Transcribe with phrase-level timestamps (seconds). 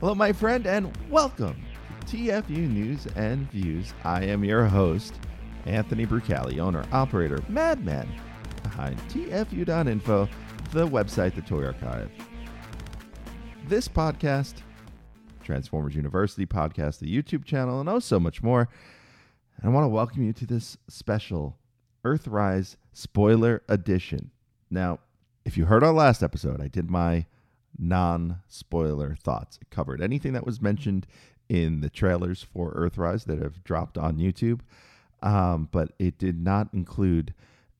[0.00, 1.62] Hello, my friend, and welcome
[2.06, 3.92] to TFU News and Views.
[4.02, 5.12] I am your host,
[5.66, 8.08] Anthony Brucali, owner, operator, madman
[8.62, 10.26] behind TFU.info,
[10.72, 12.10] the website, the Toy Archive.
[13.68, 14.62] This podcast,
[15.44, 18.70] Transformers University podcast, the YouTube channel, and oh, so much more.
[19.62, 21.58] I want to welcome you to this special
[22.06, 24.30] Earthrise spoiler edition.
[24.70, 25.00] Now,
[25.44, 27.26] if you heard our last episode, I did my
[27.78, 29.58] non spoiler thoughts.
[29.60, 31.06] It covered anything that was mentioned
[31.48, 34.60] in the trailers for Earthrise that have dropped on YouTube,
[35.22, 37.34] um, but it did not include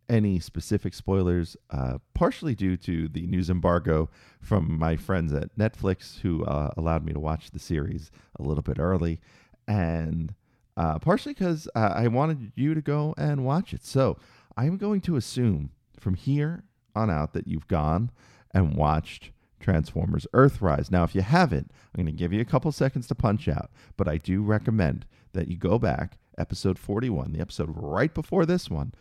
[0.09, 6.19] any specific spoilers, uh, partially due to the news embargo from my friends at Netflix,
[6.21, 9.21] who uh, allowed me to watch the series a little bit early,
[9.69, 10.35] and
[10.77, 13.85] uh, partially because uh, I wanted you to go and watch it.
[13.85, 14.19] So
[14.57, 16.65] I'm going to assume from here
[16.97, 18.11] on out that you've gone
[18.52, 20.91] and watched Transformers Earthrise.
[20.91, 23.71] Now, if you haven't, I'm going to give you a couple seconds to punch out,
[23.96, 28.68] but I do recommend that you go back, episode 41, the episode right before this
[28.68, 28.93] one,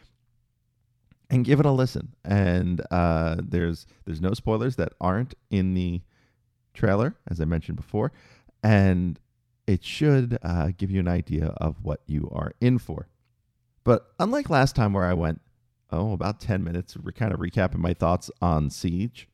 [1.29, 2.15] and give it a listen.
[2.23, 6.01] And uh, there's there's no spoilers that aren't in the
[6.73, 8.11] trailer, as I mentioned before,
[8.63, 9.19] and
[9.67, 13.07] it should uh, give you an idea of what you are in for.
[13.83, 15.41] But unlike last time where I went,
[15.91, 19.27] oh, about 10 minutes, we're kind of recapping my thoughts on Siege.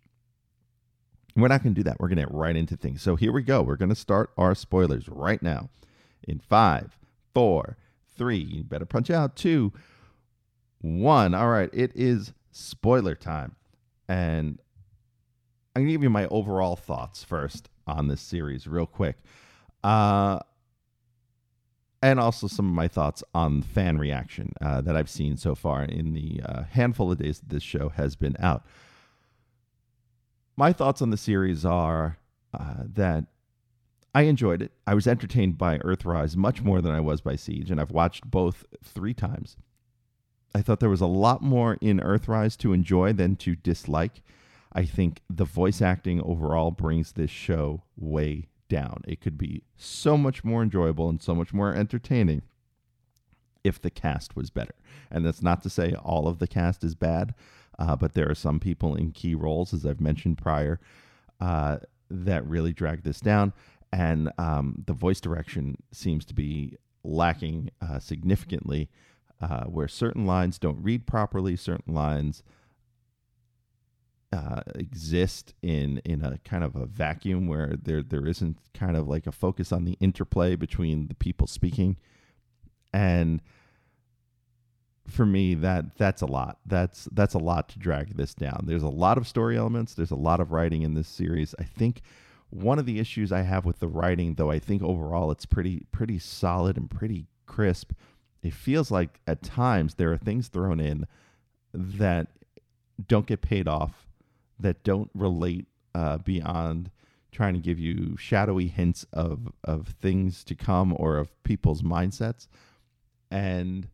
[1.35, 1.99] We're not going to do that.
[1.99, 3.01] We're going to get right into things.
[3.01, 3.61] So here we go.
[3.61, 5.69] We're going to start our spoilers right now
[6.23, 6.97] in five,
[7.33, 7.77] four,
[8.17, 8.37] three.
[8.37, 9.35] You better punch out.
[9.35, 9.73] Two,
[10.79, 11.33] one.
[11.33, 11.69] All right.
[11.73, 13.55] It is spoiler time.
[14.07, 14.59] And
[15.75, 19.17] I'm going to give you my overall thoughts first on this series, real quick.
[19.83, 20.39] Uh,
[22.01, 25.83] and also some of my thoughts on fan reaction uh, that I've seen so far
[25.83, 28.63] in the uh, handful of days that this show has been out.
[30.57, 32.17] My thoughts on the series are
[32.53, 33.25] uh, that
[34.13, 34.71] I enjoyed it.
[34.87, 38.29] I was entertained by Earthrise much more than I was by Siege, and I've watched
[38.31, 39.57] both three times.
[40.53, 44.23] I thought there was a lot more in Earthrise to enjoy than to dislike.
[44.71, 49.01] I think the voice acting overall brings this show way down.
[49.05, 52.43] It could be so much more enjoyable and so much more entertaining
[53.65, 54.75] if the cast was better.
[55.11, 57.33] And that's not to say all of the cast is bad,
[57.79, 60.79] uh, but there are some people in key roles, as I've mentioned prior,
[61.39, 61.77] uh,
[62.09, 63.53] that really drag this down.
[63.91, 68.89] And um, the voice direction seems to be lacking uh, significantly,
[69.41, 72.43] uh, where certain lines don't read properly, certain lines
[74.33, 79.07] uh, exist in in a kind of a vacuum where there there isn't kind of
[79.07, 81.95] like a focus on the interplay between the people speaking
[82.91, 83.41] and
[85.07, 86.59] for me that that's a lot.
[86.65, 88.63] That's that's a lot to drag this down.
[88.65, 89.93] There's a lot of story elements.
[89.93, 91.53] There's a lot of writing in this series.
[91.59, 92.01] I think
[92.51, 95.85] one of the issues i have with the writing though i think overall it's pretty
[95.91, 97.91] pretty solid and pretty crisp.
[98.43, 101.07] It feels like at times there are things thrown in
[101.73, 102.27] that
[103.07, 104.07] don't get paid off
[104.59, 106.91] that don't relate uh, beyond
[107.31, 112.47] trying to give you shadowy hints of of things to come or of people's mindsets.
[113.31, 113.89] And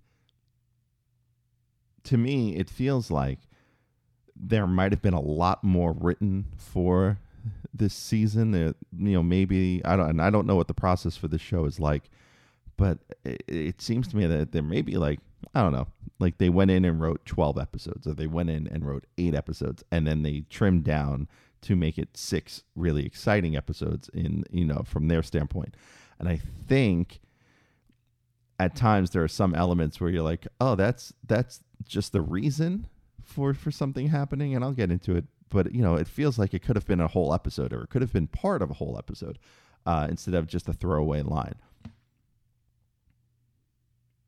[2.03, 3.39] to me it feels like
[4.35, 7.19] there might have been a lot more written for
[7.73, 11.15] this season uh, you know maybe i don't and i don't know what the process
[11.15, 12.03] for this show is like
[12.77, 15.19] but it, it seems to me that there may be like
[15.53, 15.87] I don't know,
[16.19, 19.35] like they went in and wrote 12 episodes, or they went in and wrote eight
[19.35, 21.27] episodes, and then they trimmed down
[21.61, 25.75] to make it six really exciting episodes in, you know, from their standpoint.
[26.19, 27.19] And I think
[28.59, 32.87] at times there are some elements where you're like, oh, that's that's just the reason
[33.23, 35.25] for for something happening, and I'll get into it.
[35.49, 37.89] But you know, it feels like it could have been a whole episode, or it
[37.89, 39.37] could have been part of a whole episode,
[39.85, 41.55] uh, instead of just a throwaway line.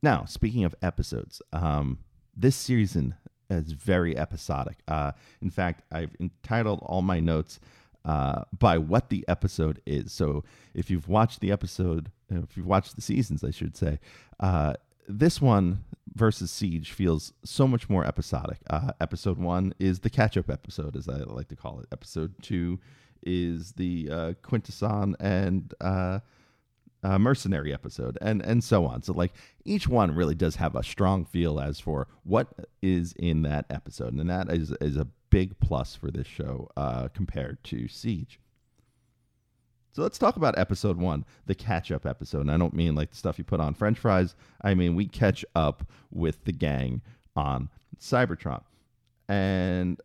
[0.02, 2.00] Now, speaking of episodes, um,
[2.36, 3.16] this season
[3.50, 4.78] is very episodic.
[4.88, 7.60] Uh, in fact, I've entitled all my notes
[8.04, 10.12] uh, by what the episode is.
[10.12, 10.44] So
[10.74, 14.00] if you've watched the episode, if you've watched the seasons, I should say,
[14.40, 14.74] uh,
[15.08, 15.84] this one
[16.16, 18.60] versus Siege feels so much more episodic.
[18.70, 21.88] Uh, episode one is the catch up episode, as I like to call it.
[21.92, 22.80] Episode two
[23.26, 26.20] is the uh, Quintesson and uh,
[27.04, 29.34] uh, mercenary episode and and so on so like
[29.66, 32.48] each one really does have a strong feel as for what
[32.82, 37.10] is in that episode and that is is a big plus for this show uh,
[37.10, 38.40] compared to siege
[39.94, 42.42] so let's talk about episode one the catch up episode.
[42.42, 44.36] And i don't mean like the stuff you put on french fries.
[44.62, 47.02] I mean we catch up with the gang
[47.36, 47.70] on
[48.00, 48.64] cybertron.
[49.30, 50.02] And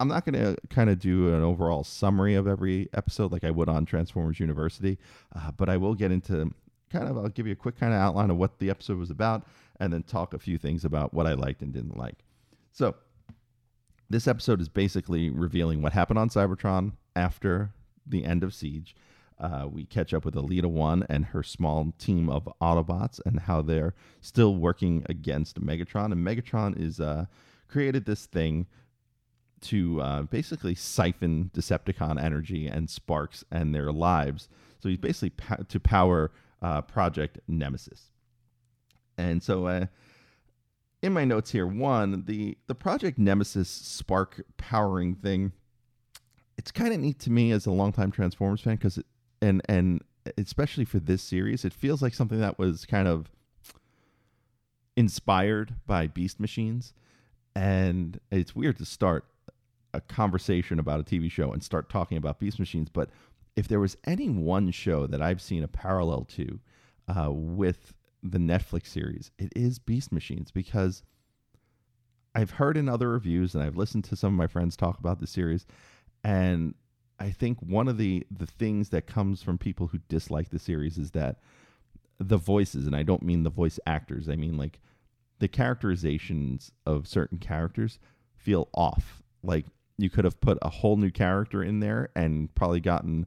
[0.00, 3.52] I'm not going to kind of do an overall summary of every episode like I
[3.52, 4.98] would on Transformers University,
[5.34, 6.52] uh, but I will get into
[6.90, 9.10] kind of, I'll give you a quick kind of outline of what the episode was
[9.10, 9.46] about
[9.78, 12.16] and then talk a few things about what I liked and didn't like.
[12.72, 12.96] So,
[14.10, 17.72] this episode is basically revealing what happened on Cybertron after
[18.06, 18.94] the end of Siege.
[19.38, 23.60] Uh, we catch up with Elita One and her small team of Autobots and how
[23.60, 26.12] they're still working against Megatron.
[26.12, 27.26] And Megatron is uh,
[27.68, 28.66] created this thing
[29.62, 34.48] to uh, basically siphon Decepticon energy and sparks and their lives.
[34.80, 35.32] So he's basically
[35.68, 38.10] to power uh, Project Nemesis.
[39.18, 39.86] And so, uh,
[41.02, 45.52] in my notes here, one the the Project Nemesis spark powering thing.
[46.62, 48.96] It's kind of neat to me as a longtime Transformers fan because,
[49.40, 50.00] and and
[50.38, 53.32] especially for this series, it feels like something that was kind of
[54.96, 56.94] inspired by Beast Machines.
[57.56, 59.24] And it's weird to start
[59.92, 63.10] a conversation about a TV show and start talking about Beast Machines, but
[63.56, 66.60] if there was any one show that I've seen a parallel to
[67.08, 67.92] uh, with
[68.22, 71.02] the Netflix series, it is Beast Machines because
[72.36, 75.18] I've heard in other reviews and I've listened to some of my friends talk about
[75.18, 75.66] the series,
[76.24, 76.74] and
[77.18, 80.98] I think one of the the things that comes from people who dislike the series
[80.98, 81.38] is that
[82.18, 84.80] the voices, and I don't mean the voice actors, I mean like
[85.38, 87.98] the characterizations of certain characters
[88.36, 89.22] feel off.
[89.42, 89.66] Like
[89.98, 93.26] you could have put a whole new character in there and probably gotten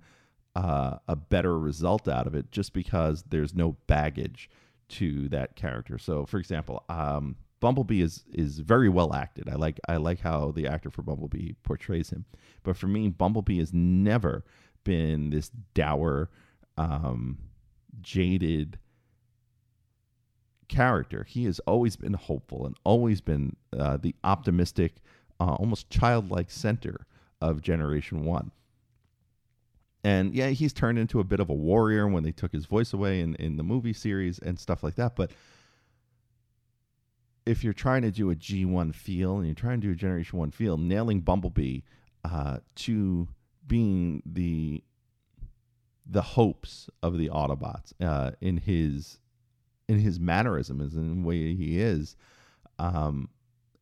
[0.56, 4.50] uh, a better result out of it just because there's no baggage
[4.88, 5.98] to that character.
[5.98, 9.50] So, for example, um, Bumblebee is is very well acted.
[9.50, 12.26] I like I like how the actor for Bumblebee portrays him.
[12.62, 14.46] But for me, Bumblebee has never
[14.84, 16.30] been this dour,
[16.78, 17.40] um,
[18.02, 18.78] jaded
[20.68, 21.24] character.
[21.28, 24.98] He has always been hopeful and always been uh, the optimistic,
[25.40, 27.08] uh, almost childlike center
[27.42, 28.52] of Generation One.
[30.04, 32.94] And yeah, he's turned into a bit of a warrior when they took his voice
[32.94, 35.16] away in, in the movie series and stuff like that.
[35.16, 35.32] But
[37.46, 40.40] if you're trying to do a G1 feel and you're trying to do a Generation
[40.40, 41.82] 1 feel, nailing Bumblebee
[42.24, 43.28] uh, to
[43.68, 44.84] being the
[46.08, 49.20] the hopes of the Autobots uh, in his
[49.88, 52.16] in his mannerisms and the way he is,
[52.80, 53.30] um,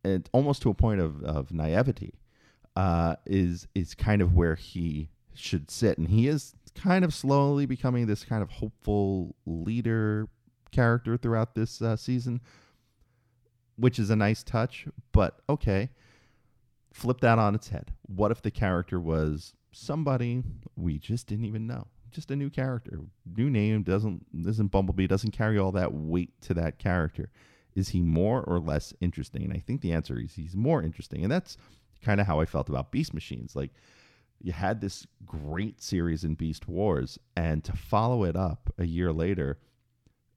[0.03, 2.13] and almost to a point of, of naivety,
[2.75, 7.65] uh, is is kind of where he should sit, and he is kind of slowly
[7.65, 10.27] becoming this kind of hopeful leader
[10.71, 12.41] character throughout this uh, season,
[13.77, 14.87] which is a nice touch.
[15.11, 15.89] But okay,
[16.91, 17.93] flip that on its head.
[18.07, 20.43] What if the character was somebody
[20.75, 21.87] we just didn't even know?
[22.11, 22.99] Just a new character,
[23.35, 27.31] new name doesn't isn't Bumblebee doesn't carry all that weight to that character.
[27.73, 29.43] Is he more or less interesting?
[29.43, 31.57] And I think the answer is he's more interesting, and that's
[32.03, 33.55] kind of how I felt about Beast Machines.
[33.55, 33.71] Like
[34.39, 39.11] you had this great series in Beast Wars, and to follow it up a year
[39.11, 39.57] later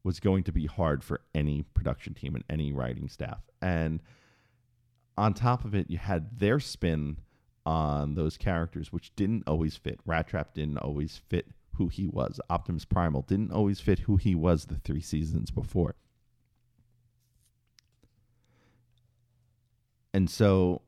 [0.07, 3.41] was going to be hard for any production team and any writing staff.
[3.61, 4.01] And
[5.19, 7.17] on top of it, you had their spin
[7.67, 9.99] on those characters, which didn't always fit.
[10.07, 12.41] Rat Trap didn't always fit who he was.
[12.49, 15.97] Optimus Primal didn't always fit who he was the three seasons before.
[20.15, 20.83] And so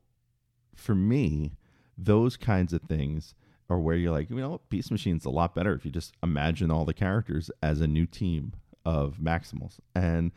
[0.77, 1.57] for me,
[1.99, 3.35] those kinds of things
[3.69, 6.71] are where you're like, you know, Beast Machine's a lot better if you just imagine
[6.71, 8.53] all the characters as a new team
[8.89, 9.79] of Maximals.
[9.95, 10.33] And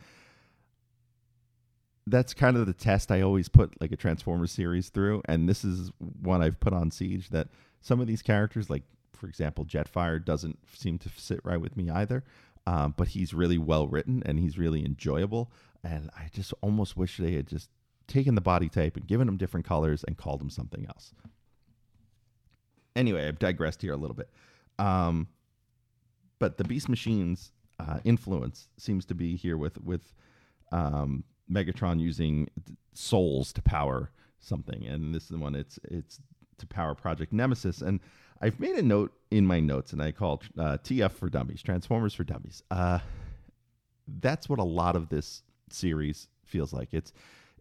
[2.06, 5.22] that's kind of the test I always put like a Transformers series through.
[5.26, 5.90] And this is
[6.20, 7.48] one I've put on Siege that
[7.80, 8.82] some of these characters, like
[9.12, 12.24] for example, Jetfire, doesn't seem to sit right with me either.
[12.66, 15.50] Um, but he's really well written and he's really enjoyable.
[15.82, 17.70] And I just almost wish they had just
[18.06, 21.12] taken the body type and given him different colors and called him something else
[22.96, 24.30] anyway, I've digressed here a little bit.
[24.78, 25.28] Um,
[26.38, 27.52] but the Beast Machine's
[27.86, 30.12] uh, influence seems to be here with with
[30.70, 32.48] um, Megatron using
[32.94, 34.10] souls to power
[34.40, 35.54] something, and this is the one.
[35.54, 36.20] It's it's
[36.58, 38.00] to power Project Nemesis, and
[38.40, 42.14] I've made a note in my notes, and I call uh, TF for Dummies, Transformers
[42.14, 42.62] for Dummies.
[42.70, 43.00] Uh,
[44.20, 46.88] that's what a lot of this series feels like.
[46.92, 47.12] It's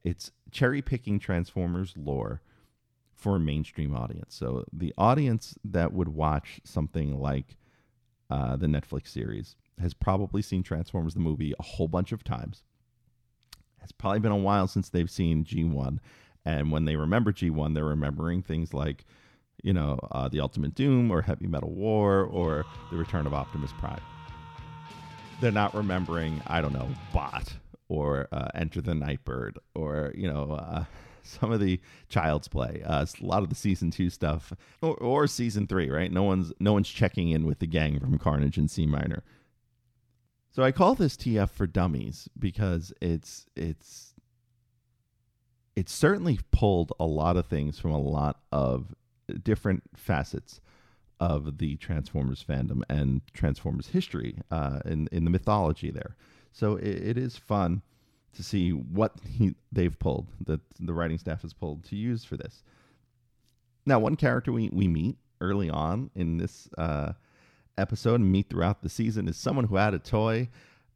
[0.04, 2.42] it's cherry picking Transformers lore
[3.16, 4.36] for a mainstream audience.
[4.36, 7.58] So the audience that would watch something like
[8.32, 12.64] uh, the Netflix series has probably seen Transformers the movie a whole bunch of times.
[13.84, 16.00] It's probably been a while since they've seen G1,
[16.46, 19.06] and when they remember G1, they're remembering things like,
[19.64, 23.72] you know, uh, the Ultimate Doom or Heavy Metal War or the Return of Optimus
[23.80, 24.02] Prime.
[25.40, 27.54] They're not remembering, I don't know, Bot
[27.90, 30.54] or uh, Enter the Nightbird or you know.
[30.54, 30.84] Uh,
[31.24, 32.82] some of the child's play.
[32.86, 36.12] Uh, a lot of the season two stuff, or, or season three, right?
[36.12, 39.24] No one's no one's checking in with the gang from Carnage in C minor.
[40.51, 44.13] So I call this TF for Dummies because it's it's
[45.75, 48.93] it's certainly pulled a lot of things from a lot of
[49.43, 50.60] different facets
[51.22, 56.17] of the Transformers fandom and Transformers history uh, in in the mythology there.
[56.51, 57.81] So it, it is fun
[58.34, 62.38] to see what he, they've pulled, that the writing staff has pulled to use for
[62.38, 62.63] this.
[63.86, 67.13] Now, one character we, we meet early on in this uh,
[67.78, 70.50] episode and meet throughout the season is someone who had a toy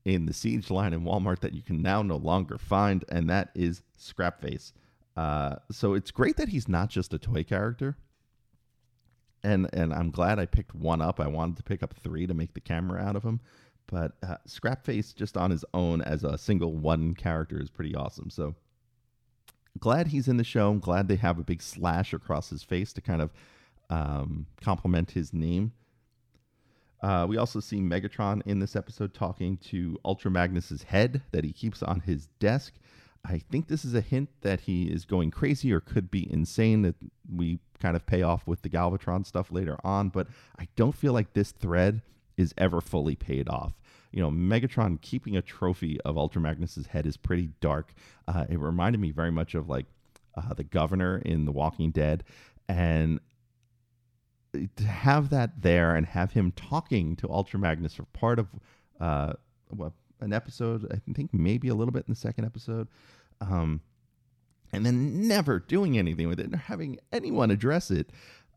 [0.03, 3.49] in the Siege line in Walmart that you can now no longer find, and that
[3.55, 4.71] is Scrapface.
[5.17, 7.97] Uh, so it's great that he's not just a toy character.
[9.43, 11.19] And, and I'm glad I picked one up.
[11.19, 13.39] I wanted to pick up three to make the camera out of him.
[13.87, 18.29] But uh, Scrapface just on his own as a single one character is pretty awesome.
[18.29, 18.55] So
[19.79, 20.71] glad he's in the show.
[20.71, 23.31] I'm glad they have a big slash across his face to kind of
[23.89, 25.73] um, complement his name.
[27.05, 31.53] Uh, we also see Megatron in this episode talking to Ultra Magnus's head that he
[31.53, 32.73] keeps on his desk.
[33.23, 36.81] I think this is a hint that he is going crazy or could be insane
[36.81, 36.95] that
[37.31, 40.25] we kind of pay off with the Galvatron stuff later on, but
[40.57, 42.01] I don't feel like this thread
[42.37, 43.73] is ever fully paid off.
[44.11, 47.93] You know, Megatron keeping a trophy of Ultra Magnus's head is pretty dark.
[48.27, 49.85] Uh, it reminded me very much of like
[50.35, 52.23] uh, the governor in The Walking Dead,
[52.67, 53.19] and
[54.75, 58.47] to have that there and have him talking to Ultra Magnus for part of
[58.99, 59.33] uh,
[60.19, 62.87] an episode, I think maybe a little bit in the second episode,
[63.41, 63.81] um,
[64.71, 68.11] and then never doing anything with it, and having anyone address it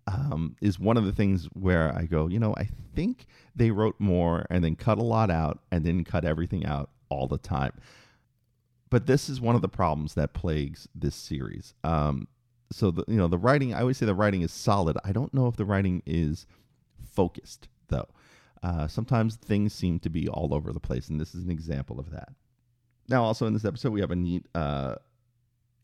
[0.07, 3.97] um, is one of the things where I go, you know, I think they wrote
[3.99, 7.73] more and then cut a lot out and then cut everything out all the time.
[8.91, 11.75] But this is one of the problems that plagues this series.
[11.85, 12.27] Um,
[12.71, 14.97] so the you know the writing, I always say the writing is solid.
[15.05, 16.47] I don't know if the writing is
[17.15, 18.09] focused though.
[18.63, 21.99] Uh, sometimes things seem to be all over the place, and this is an example
[21.99, 22.31] of that.
[23.09, 24.97] Now, also in this episode, we have a neat uh,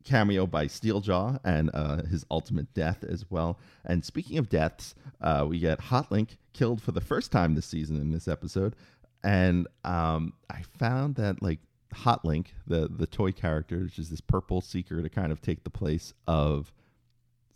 [0.05, 3.59] cameo by Steeljaw and uh, his ultimate death as well.
[3.85, 7.97] And speaking of deaths, uh, we get Hotlink killed for the first time this season
[7.97, 8.76] in this episode.
[9.23, 11.61] And um, I found that like
[11.95, 15.71] Hotlink, the the toy character, which is this purple seeker to kind of take the
[15.71, 16.73] place of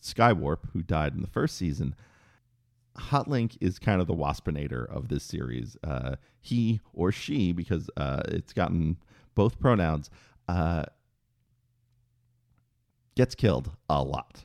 [0.03, 1.95] Skywarp, who died in the first season.
[2.97, 5.77] Hotlink is kind of the waspinator of this series.
[5.85, 8.97] Uh, he or she, because uh, it's gotten
[9.35, 10.11] both pronouns,
[10.49, 10.85] uh,
[13.15, 14.45] gets killed a lot.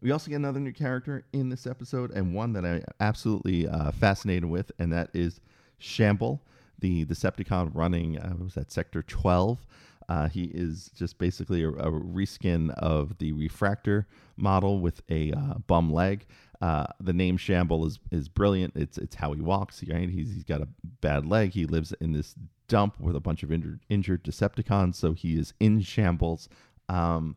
[0.00, 3.90] We also get another new character in this episode, and one that I'm absolutely uh,
[3.92, 5.40] fascinated with, and that is
[5.78, 6.40] Shamble,
[6.78, 9.66] the Decepticon running, uh, was that Sector 12.
[10.08, 14.04] Uh, he is just basically a, a, reskin of the Refraktor
[14.36, 16.26] model with a uh, bum leg.
[16.60, 18.74] Uh, the name Shamble is is brilliant.
[18.76, 19.82] It's it's how he walks.
[19.88, 20.10] Right?
[20.10, 20.68] He's he's got a
[21.00, 21.52] bad leg.
[21.52, 22.34] He lives in this
[22.68, 26.48] dump with a bunch of injured, injured Decepticons, so he is in shambles.
[26.88, 27.36] Um,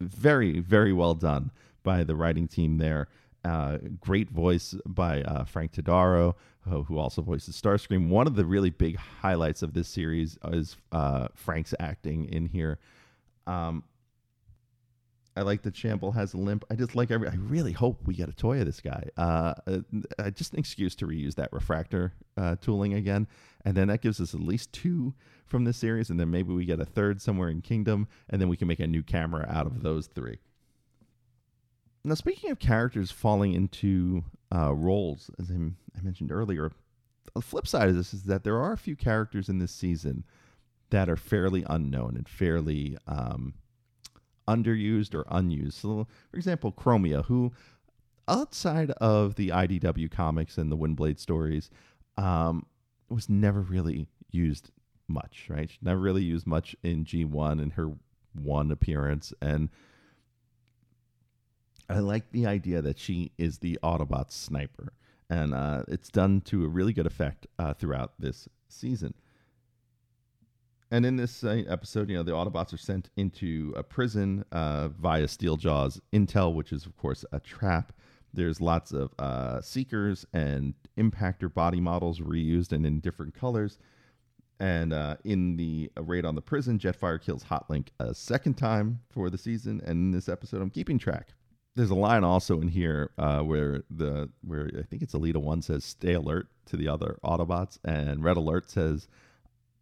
[0.00, 1.50] very, very well done
[1.82, 3.08] by the writing team there.
[3.44, 6.34] Uh, great voice by uh, Frank Todaro,
[6.66, 8.08] who also voices Starscream.
[8.08, 12.78] One of the really big highlights of this series is uh, Frank's acting in here.
[13.46, 13.84] Um,
[15.36, 16.64] I like that Shamble has a limp.
[16.70, 17.28] I just like every.
[17.28, 19.08] I really hope we get a toy of this guy.
[19.16, 19.54] Uh,
[20.18, 23.26] uh, just an excuse to reuse that Refraktor uh, tooling again,
[23.64, 25.12] and then that gives us at least two
[25.44, 28.48] from this series, and then maybe we get a third somewhere in Kingdom, and then
[28.48, 30.38] we can make a new camera out of those three.
[32.04, 36.70] Now, speaking of characters falling into uh, roles, as I, I mentioned earlier,
[37.34, 40.24] the flip side of this is that there are a few characters in this season
[40.90, 43.54] that are fairly unknown and fairly um,
[44.46, 45.78] underused or unused.
[45.78, 47.52] So, for example, Chromia, who
[48.28, 51.70] outside of the IDW comics and the Windblade stories,
[52.16, 52.66] um,
[53.08, 54.70] was never really used
[55.08, 55.70] much, right?
[55.70, 57.92] She never really used much in G1 in her
[58.34, 59.32] one appearance.
[59.40, 59.70] And
[61.88, 64.92] I like the idea that she is the Autobot sniper.
[65.30, 69.14] And uh, it's done to a really good effect uh, throughout this season.
[70.90, 74.88] And in this uh, episode, you know, the Autobots are sent into a prison uh,
[74.88, 77.92] via Steeljaw's intel, which is, of course, a trap.
[78.32, 83.78] There's lots of uh, seekers and impactor body models reused and in different colors.
[84.60, 89.30] And uh, in the raid on the prison, Jetfire kills Hotlink a second time for
[89.30, 89.80] the season.
[89.84, 91.30] And in this episode, I'm keeping track.
[91.76, 95.60] There's a line also in here uh, where the where I think it's Elita One
[95.60, 99.08] says "Stay alert" to the other Autobots, and Red Alert says,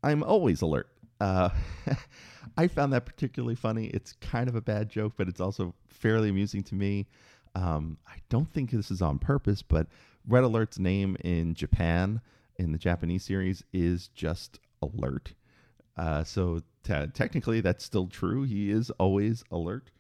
[0.03, 0.89] "I'm always alert."
[1.21, 1.51] Uh,
[2.57, 3.87] I found that particularly funny.
[3.87, 7.07] It's kind of a bad joke, but it's also fairly amusing to me.
[7.55, 9.87] Um, I don't think this is on purpose, but
[10.27, 12.21] Red Alert's name in Japan
[12.57, 15.35] in the Japanese series is just Alert.
[15.97, 18.45] Uh, so t- technically, that's still true.
[18.45, 19.91] He is always alert.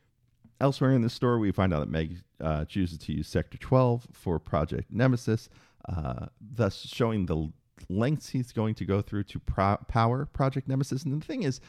[0.60, 4.06] Elsewhere in the story, we find out that Meg uh, chooses to use Sector 12
[4.12, 5.48] for Project Nemesis,
[5.88, 7.52] uh, thus showing the
[7.88, 11.02] lengths he's going to go through to pro- power Project Nemesis.
[11.02, 11.60] And the thing is,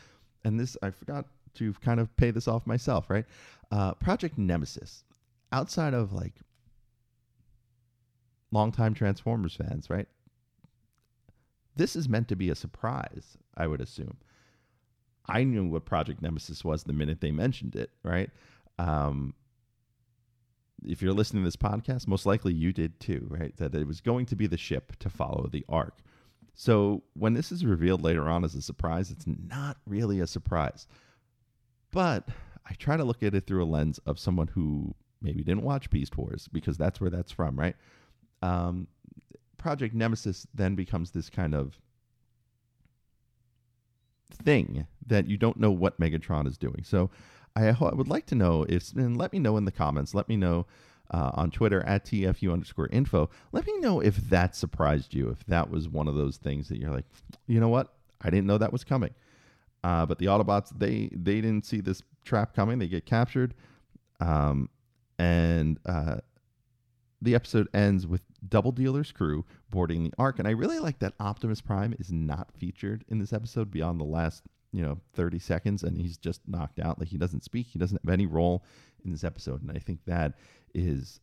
[0.43, 1.25] and this I forgot
[1.55, 3.25] to kind of pay this off myself, right?
[3.71, 5.03] Uh, Project Nemesis,
[5.51, 6.33] outside of like
[8.51, 10.07] longtime Transformers fans, right?
[11.75, 14.17] This is meant to be a surprise, I would assume.
[15.27, 18.29] I knew what Project Nemesis was the minute they mentioned it, right?
[18.79, 19.33] Um,
[20.85, 23.55] if you're listening to this podcast, most likely you did too, right?
[23.57, 25.99] That it was going to be the ship to follow the Ark.
[26.55, 30.87] So when this is revealed later on as a surprise, it's not really a surprise.
[31.91, 32.27] But
[32.65, 35.89] I try to look at it through a lens of someone who maybe didn't watch
[35.89, 37.75] Beast Wars because that's where that's from, right?
[38.41, 38.87] Um,
[39.57, 41.79] Project Nemesis then becomes this kind of
[44.43, 46.83] thing that you don't know what Megatron is doing.
[46.83, 47.09] So
[47.55, 50.27] I, I would like to know if, and let me know in the comments, let
[50.27, 50.65] me know
[51.11, 53.29] uh, on Twitter at TFU underscore info.
[53.51, 56.79] Let me know if that surprised you, if that was one of those things that
[56.79, 57.05] you're like,
[57.47, 57.93] you know what?
[58.21, 59.11] I didn't know that was coming.
[59.83, 62.79] Uh, but the Autobots, they they didn't see this trap coming.
[62.79, 63.53] They get captured,
[64.21, 64.69] um,
[65.19, 66.17] and uh,
[67.21, 70.39] the episode ends with Double Dealer's crew boarding the Ark.
[70.39, 74.05] And I really like that Optimus Prime is not featured in this episode beyond the
[74.05, 74.43] last
[74.73, 76.99] you know 30 seconds, and he's just knocked out.
[76.99, 77.67] Like he doesn't speak.
[77.67, 78.65] He doesn't have any role
[79.05, 80.33] in this episode, and I think that
[80.73, 81.21] is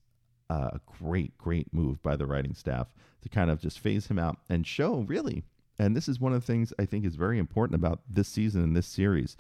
[0.51, 2.93] a great, great move by the writing staff
[3.23, 5.45] to kind of just phase him out and show really.
[5.79, 8.63] And this is one of the things I think is very important about this season
[8.63, 9.37] and this series.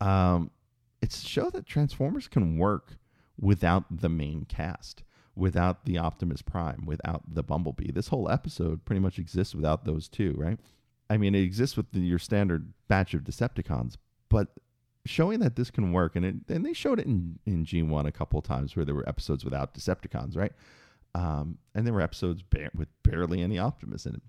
[0.00, 0.50] Um,
[1.02, 2.96] it's to show that Transformers can work
[3.38, 5.02] without the main cast,
[5.34, 7.92] without the Optimus Prime, without the Bumblebee.
[7.92, 10.58] This whole episode pretty much exists without those two, right?
[11.10, 13.96] I mean, it exists with your standard batch of Decepticons,
[14.28, 14.48] but
[15.04, 18.12] showing that this can work, and it, and they showed it in in G1 a
[18.12, 20.52] couple times where there were episodes without Decepticons, right?
[21.14, 24.22] Um, and there were episodes ba- with barely any Optimus in it.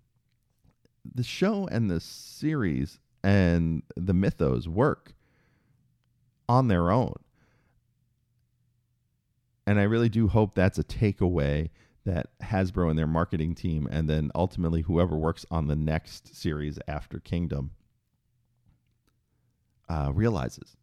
[1.15, 5.13] The show and the series and the mythos work
[6.49, 7.15] on their own.
[9.65, 11.69] And I really do hope that's a takeaway
[12.05, 16.79] that Hasbro and their marketing team, and then ultimately whoever works on the next series
[16.87, 17.71] after Kingdom,
[19.89, 20.75] uh, realizes.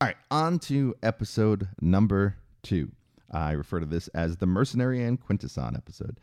[0.00, 2.92] All right, on to episode number two.
[3.30, 6.18] I refer to this as the Mercenary and Quintesson episode.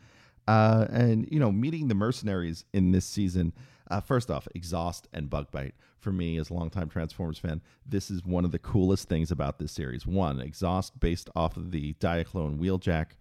[0.47, 3.53] Uh, and, you know, meeting the mercenaries in this season,
[3.91, 5.73] uh, first off, Exhaust and Bugbite.
[5.99, 9.59] For me, as a longtime Transformers fan, this is one of the coolest things about
[9.59, 10.05] this series.
[10.07, 13.17] One, Exhaust, based off of the Diaclone Wheeljack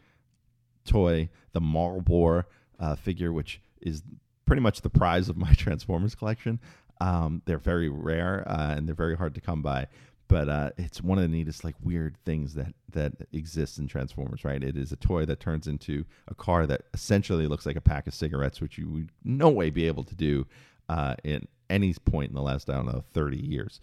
[0.87, 2.45] toy, the Marlboro
[2.79, 4.03] uh, figure, which is
[4.47, 6.61] pretty much the prize of my Transformers collection.
[7.01, 9.89] Um, they're very rare uh, and they're very hard to come by.
[10.29, 14.45] But uh, it's one of the neatest, like weird things that that exists in Transformers.
[14.45, 14.63] Right?
[14.63, 18.09] It is a toy that turns into a car that essentially looks like a pack
[18.09, 20.47] of cigarettes, which you would no way be able to do
[20.89, 23.81] uh, in any point in the last I don't know thirty years.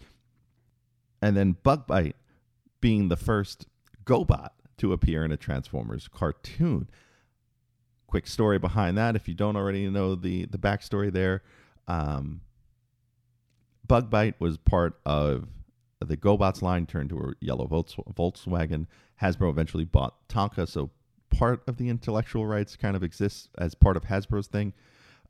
[1.22, 2.16] And then Bug Bite
[2.82, 3.66] being the first
[4.04, 6.88] GoBot to appear in a Transformers cartoon.
[8.06, 11.42] Quick story behind that, if you don't already know the the backstory there.
[11.88, 12.40] Um,
[13.86, 15.48] Bugbite was part of
[16.00, 18.86] the GoBots line, turned to a yellow Volkswagen.
[19.20, 20.90] Hasbro eventually bought Tonka, so
[21.30, 24.72] part of the intellectual rights kind of exists as part of Hasbro's thing.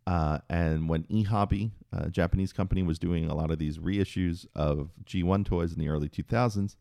[0.07, 4.91] Uh, and when eHobby, a Japanese company, was doing a lot of these reissues of
[5.05, 6.77] G1 toys in the early 2000s,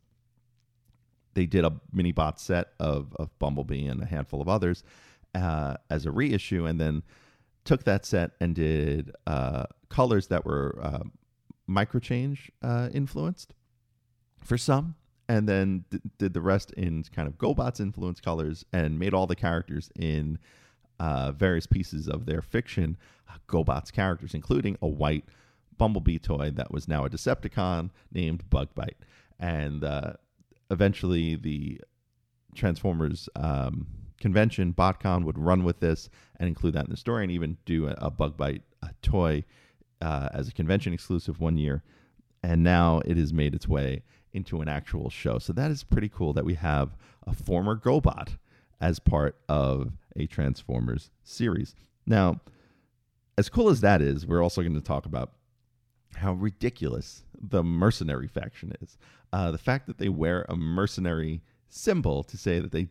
[1.34, 4.82] they did a mini bot set of, of Bumblebee and a handful of others
[5.34, 7.02] uh, as a reissue, and then
[7.64, 11.04] took that set and did uh, colors that were uh,
[11.68, 12.50] microchange
[12.92, 13.54] influenced
[14.42, 14.94] for some,
[15.28, 19.26] and then d- did the rest in kind of GoBots influenced colors and made all
[19.26, 20.38] the characters in
[21.00, 22.96] uh, various pieces of their fiction
[23.28, 25.24] uh, GoBots characters, including a white
[25.76, 29.00] Bumblebee toy that was now a Decepticon named Bugbite.
[29.40, 30.12] And uh,
[30.70, 31.80] eventually, the
[32.54, 33.86] Transformers um,
[34.20, 37.88] convention, BotCon, would run with this and include that in the story and even do
[37.88, 39.44] a, a Bugbite a toy
[40.00, 41.82] uh, as a convention exclusive one year,
[42.42, 45.38] and now it has made its way into an actual show.
[45.38, 46.96] So that is pretty cool that we have
[47.26, 48.36] a former GoBot
[48.80, 51.74] as part of a Transformers series.
[52.06, 52.40] Now,
[53.38, 55.32] as cool as that is, we're also going to talk about
[56.16, 58.96] how ridiculous the mercenary faction is.
[59.32, 62.88] Uh, the fact that they wear a mercenary symbol to say that they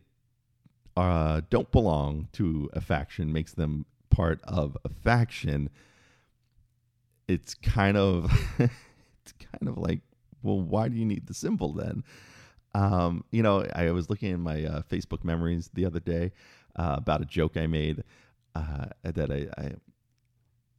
[0.96, 5.70] uh, don't belong to a faction makes them part of a faction.
[7.28, 10.02] It's kind of it's kind of like,
[10.42, 12.04] well, why do you need the symbol then?
[12.76, 16.32] Um, you know, I was looking in my uh, Facebook memories the other day
[16.76, 18.04] uh, about a joke I made
[18.56, 19.72] uh, that I, I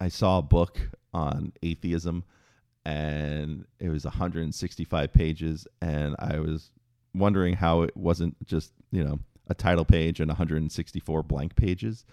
[0.01, 2.25] I saw a book on atheism,
[2.85, 6.71] and it was 165 pages, and I was
[7.15, 9.19] wondering how it wasn't just you know
[9.49, 12.05] a title page and 164 blank pages.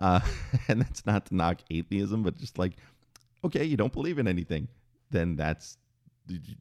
[0.00, 0.20] Uh,
[0.68, 2.72] and that's not to knock atheism, but just like,
[3.44, 4.68] okay, you don't believe in anything,
[5.10, 5.78] then that's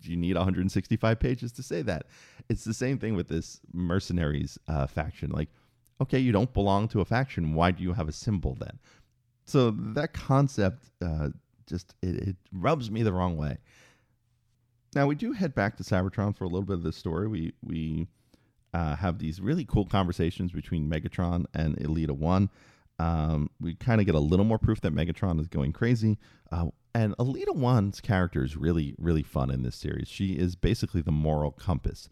[0.02, 2.08] you need 165 pages to say that.
[2.50, 5.30] It's the same thing with this mercenaries uh, faction.
[5.30, 5.50] Like,
[6.02, 7.54] okay, you don't belong to a faction.
[7.54, 8.80] Why do you have a symbol then?
[9.46, 11.30] So that concept uh,
[11.72, 13.58] just it, it rubs me the wrong way.
[14.94, 17.28] Now we do head back to Cybertron for a little bit of this story.
[17.28, 18.08] We we
[18.74, 22.50] uh, have these really cool conversations between Megatron and Elita One.
[23.00, 26.20] Um, we kind of get a little more proof that Megatron is going crazy.
[26.52, 30.08] Uh, and Elita One's character is really, really fun in this series.
[30.08, 32.10] She is basically the moral compass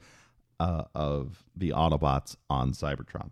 [0.59, 3.31] uh, of the Autobots on Cybertron.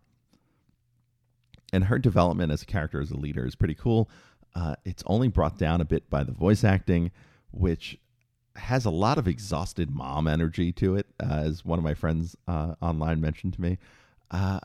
[1.73, 4.09] And her development as a character, as a leader, is pretty cool.
[4.57, 7.11] Uh, it's only brought down a bit by the voice acting,
[7.51, 7.99] which
[8.55, 12.35] has a lot of exhausted mom energy to it, uh, as one of my friends
[12.47, 13.77] uh, online mentioned to me.
[14.31, 14.59] Uh,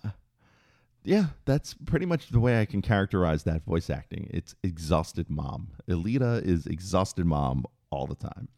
[1.04, 4.30] yeah, that's pretty much the way I can characterize that voice acting.
[4.32, 5.72] It's exhausted mom.
[5.86, 8.48] Elita is exhausted mom all the time.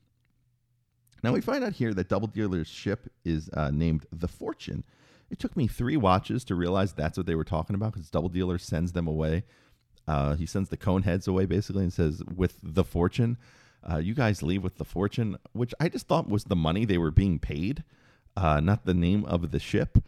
[1.25, 4.85] Now we find out here that Double Dealer's ship is uh, named the Fortune.
[5.31, 8.29] It took me three watches to realize that's what they were talking about because Double
[8.29, 9.42] Dealer sends them away.
[10.07, 13.37] Uh, he sends the cone heads away basically and says, "With the Fortune,
[13.88, 16.99] uh, you guys leave with the Fortune," which I just thought was the money they
[16.99, 17.85] were being paid,
[18.37, 19.99] uh, not the name of the ship.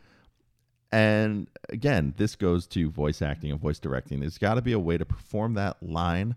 [0.92, 4.20] And again, this goes to voice acting and voice directing.
[4.20, 6.36] There's got to be a way to perform that line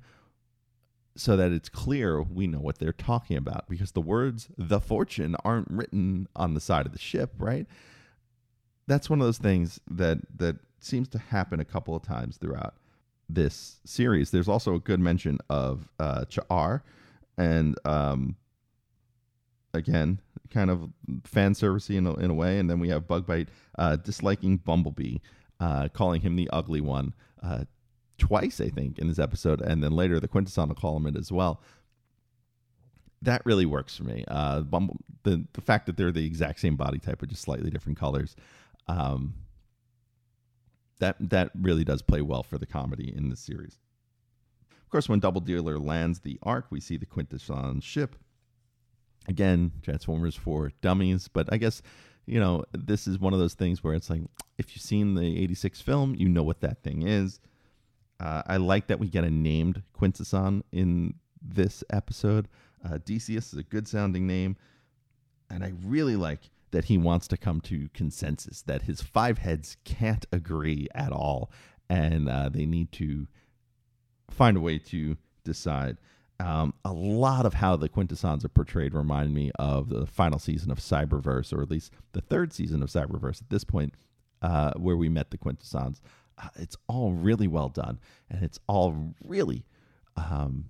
[1.16, 5.36] so that it's clear we know what they're talking about because the words the fortune
[5.44, 7.68] aren't written on the side of the ship, right?
[8.88, 12.74] That's one of those things that that seems to happen a couple of times throughout
[13.30, 14.32] this series.
[14.32, 16.82] There's also a good mention of uh, Cha'ar
[17.38, 18.36] and um,
[19.74, 20.90] again, kind of
[21.24, 22.60] fan servicey in a, in a way.
[22.60, 25.18] And then we have Bugbite uh, disliking Bumblebee,
[25.60, 27.14] uh, calling him the ugly one
[27.44, 27.66] uh,
[28.18, 29.62] twice, I think, in this episode.
[29.62, 31.62] And then later the Quintesson will call him it as well.
[33.22, 34.24] That really works for me.
[34.28, 37.70] Uh, Bumble, the the fact that they're the exact same body type but just slightly
[37.70, 38.36] different colors,
[38.88, 39.34] um,
[41.00, 43.78] that that really does play well for the comedy in this series.
[44.72, 48.16] Of course, when Double Dealer lands the Ark, we see the Quintesson ship
[49.28, 51.28] again, Transformers for dummies.
[51.28, 51.82] But I guess,
[52.26, 54.22] you know, this is one of those things where it's like,
[54.58, 57.40] if you've seen the 86 film, you know what that thing is.
[58.20, 62.50] Uh, I like that we get a named Quintesson in this episode.
[62.84, 64.58] Uh, Decius is a good sounding name.
[65.50, 69.78] And I really like that he wants to come to consensus, that his five heads
[69.84, 71.52] can't agree at all.
[71.90, 73.28] And uh, they need to
[74.30, 75.98] find a way to decide.
[76.40, 80.72] Um, a lot of how the Quintessons are portrayed remind me of the final season
[80.72, 83.94] of Cyberverse, or at least the third season of Cyberverse at this point,
[84.42, 86.02] uh, where we met the Quintessons.
[86.38, 89.66] Uh, it's all really well done, and it's all really,
[90.16, 90.66] um,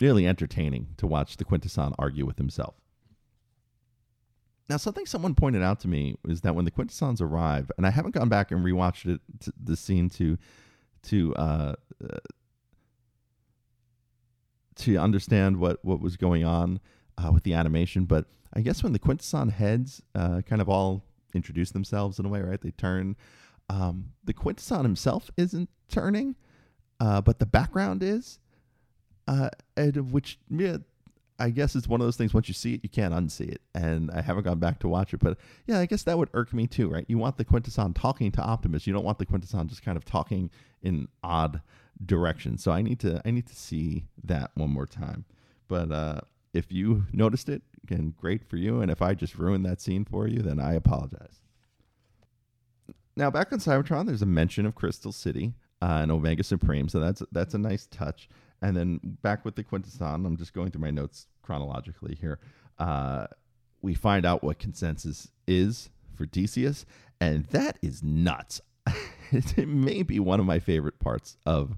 [0.00, 2.76] really entertaining to watch the Quintesson argue with himself.
[4.70, 7.90] Now, something someone pointed out to me is that when the Quintessons arrive, and I
[7.90, 9.20] haven't gone back and rewatched it,
[9.60, 10.38] the scene to
[11.02, 12.18] to uh, uh
[14.76, 16.78] to understand what what was going on
[17.18, 18.04] uh, with the animation.
[18.04, 21.02] But I guess when the Quintesson heads uh, kind of all
[21.34, 22.60] introduce themselves in a way, right?
[22.60, 23.16] They turn.
[23.68, 26.36] Um, the Quintesson himself isn't turning,
[27.00, 28.38] uh, but the background is,
[29.26, 30.76] uh, which yeah,
[31.40, 32.34] I guess it's one of those things.
[32.34, 33.62] Once you see it, you can't unsee it.
[33.74, 36.52] And I haven't gone back to watch it, but yeah, I guess that would irk
[36.52, 37.06] me too, right?
[37.08, 38.86] You want the Quintesson talking to Optimus.
[38.86, 40.50] You don't want the Quintesson just kind of talking
[40.82, 41.62] in odd
[42.04, 42.62] directions.
[42.62, 45.24] So I need to I need to see that one more time.
[45.66, 46.20] But uh,
[46.52, 48.80] if you noticed it, again, great for you.
[48.80, 51.40] And if I just ruined that scene for you, then I apologize.
[53.16, 57.00] Now back on Cybertron, there's a mention of Crystal City uh, and Omega Supreme, so
[57.00, 58.28] that's that's a nice touch.
[58.62, 62.38] And then back with the Quintesson, I'm just going through my notes chronologically here.
[62.78, 63.26] Uh,
[63.82, 66.84] we find out what consensus is for Decius,
[67.20, 68.60] and that is nuts.
[69.30, 71.76] it may be one of my favorite parts of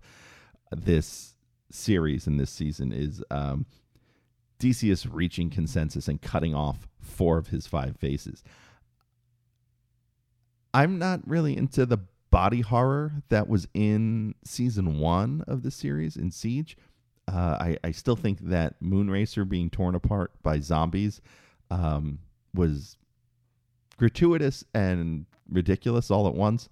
[0.75, 1.35] this
[1.71, 3.67] series and this season is um,
[4.59, 8.43] Decius reaching consensus and cutting off four of his five faces.
[10.75, 11.99] I'm not really into the
[12.33, 16.77] body horror that was in season one of the series in Siege.
[17.29, 21.21] Uh, I, I still think that Moonracer being torn apart by zombies
[21.71, 22.19] um,
[22.55, 22.97] was
[23.99, 26.71] gratuitous and ridiculous all at once.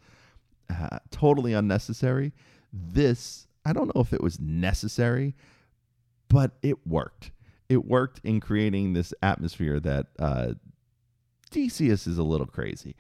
[0.71, 2.33] Uh, totally unnecessary.
[2.73, 5.37] This, I don't know if it was necessary,
[6.29, 7.33] but it worked.
[7.69, 10.55] It worked in creating this atmosphere that uh,
[11.51, 12.97] Decius is a little crazy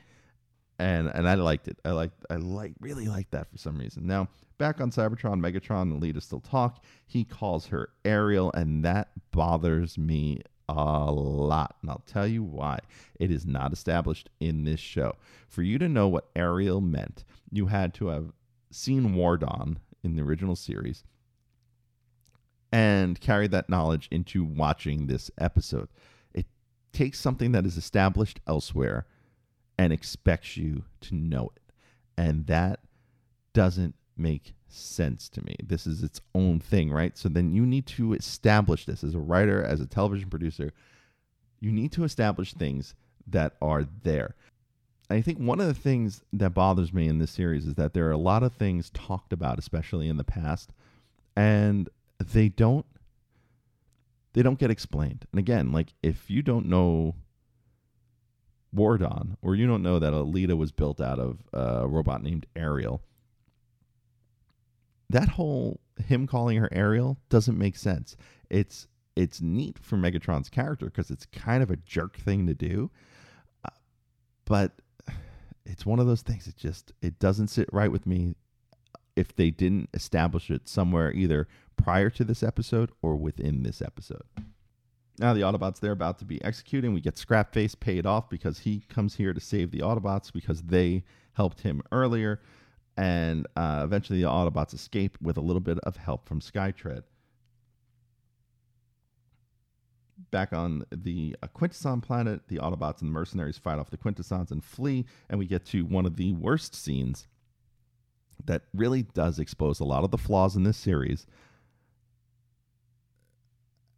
[0.80, 1.78] and and I liked it.
[1.84, 4.06] I like I like really like that for some reason.
[4.06, 6.82] Now back on Cybertron, Megatron and Lita still talk.
[7.06, 11.76] He calls her Ariel, and that bothers me a lot.
[11.82, 12.78] And I'll tell you why.
[13.18, 15.16] It is not established in this show.
[15.48, 18.32] For you to know what Ariel meant, you had to have
[18.70, 21.04] seen War Dawn in the original series
[22.72, 25.88] and carry that knowledge into watching this episode.
[26.32, 26.46] It
[26.92, 29.06] takes something that is established elsewhere
[29.80, 31.62] and expects you to know it.
[32.18, 32.80] And that
[33.54, 35.56] doesn't make sense to me.
[35.64, 37.16] This is its own thing, right?
[37.16, 40.74] So then you need to establish this as a writer, as a television producer.
[41.60, 42.94] You need to establish things
[43.26, 44.34] that are there.
[45.08, 48.06] I think one of the things that bothers me in this series is that there
[48.06, 50.74] are a lot of things talked about, especially in the past,
[51.34, 51.88] and
[52.18, 52.84] they don't
[54.34, 55.24] they don't get explained.
[55.32, 57.14] And again, like if you don't know
[58.72, 62.46] War Dawn, or you don't know that Elita was built out of a robot named
[62.54, 63.02] Ariel.
[65.08, 68.16] That whole him calling her Ariel doesn't make sense.
[68.48, 72.90] It's it's neat for Megatron's character because it's kind of a jerk thing to do,
[73.64, 73.70] uh,
[74.44, 74.80] but
[75.66, 76.46] it's one of those things.
[76.46, 78.34] It just it doesn't sit right with me
[79.16, 84.22] if they didn't establish it somewhere either prior to this episode or within this episode.
[85.20, 86.94] Now the Autobots they're about to be executing.
[86.94, 91.04] We get Scrapface paid off because he comes here to save the Autobots because they
[91.34, 92.40] helped him earlier,
[92.96, 97.02] and uh, eventually the Autobots escape with a little bit of help from Skytread.
[100.30, 104.50] Back on the uh, Quintesson planet, the Autobots and the mercenaries fight off the Quintessons
[104.50, 107.28] and flee, and we get to one of the worst scenes
[108.46, 111.26] that really does expose a lot of the flaws in this series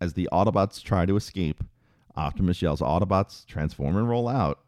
[0.02, 1.62] as the Autobots try to escape,
[2.16, 4.58] Optimus yells, Autobots, transform and roll out.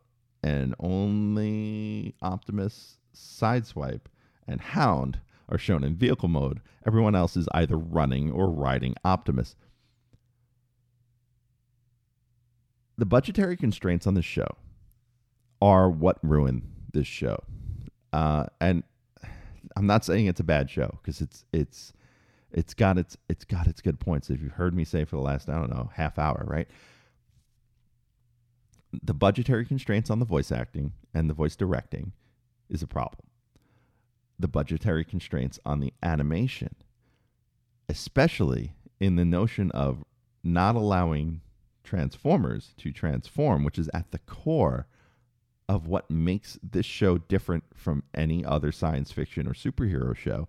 [0.45, 4.07] And only Optimus, Sideswipe,
[4.47, 5.19] and Hound
[5.49, 6.61] are shown in vehicle mode.
[6.87, 9.57] Everyone else is either running or riding Optimus.
[12.97, 14.47] The budgetary constraints on this show
[15.61, 17.43] are what ruin this show.
[18.13, 18.85] Uh, and
[19.77, 21.93] I'm not saying it's a bad show because it's it's
[22.55, 24.31] it's got its it's got its good points.
[24.31, 26.69] If you've heard me say for the last I don't know half hour, right?
[29.03, 32.13] The budgetary constraints on the voice acting and the voice directing
[32.71, 33.27] is a problem.
[34.39, 36.75] The budgetary constraints on the animation,
[37.89, 40.05] especially in the notion of
[40.45, 41.41] not allowing
[41.85, 44.87] Transformers to transform, which is at the core
[45.69, 50.49] of what makes this show different from any other science fiction or superhero show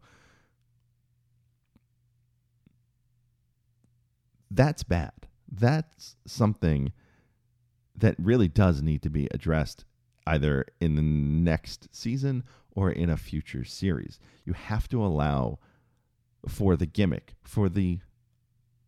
[4.49, 5.13] That's bad.
[5.51, 6.91] That's something
[7.95, 9.85] that really does need to be addressed
[10.27, 14.19] either in the next season or in a future series.
[14.43, 15.59] You have to allow
[16.47, 17.99] for the gimmick, for the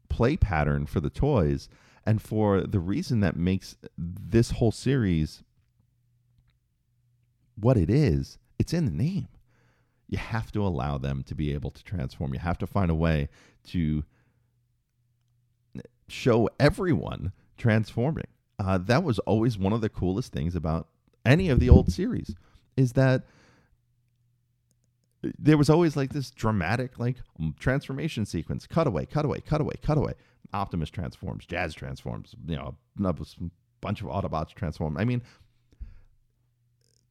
[0.10, 1.70] play pattern for the toys,
[2.06, 5.44] and for the reason that makes this whole series
[7.56, 9.28] what it is, it's in the name.
[10.08, 12.34] You have to allow them to be able to transform.
[12.34, 13.30] You have to find a way
[13.68, 14.04] to
[16.08, 18.28] show everyone transforming.
[18.60, 20.88] Uh, that was always one of the coolest things about
[21.26, 22.34] any of the old series
[22.76, 23.24] is that
[25.38, 27.18] there was always like this dramatic like
[27.60, 28.66] transformation sequence.
[28.66, 30.14] Cutaway cutaway cutaway cutaway.
[30.54, 33.14] Optimus transforms jazz transforms you know a
[33.82, 34.98] bunch of autobots transform.
[34.98, 35.22] I mean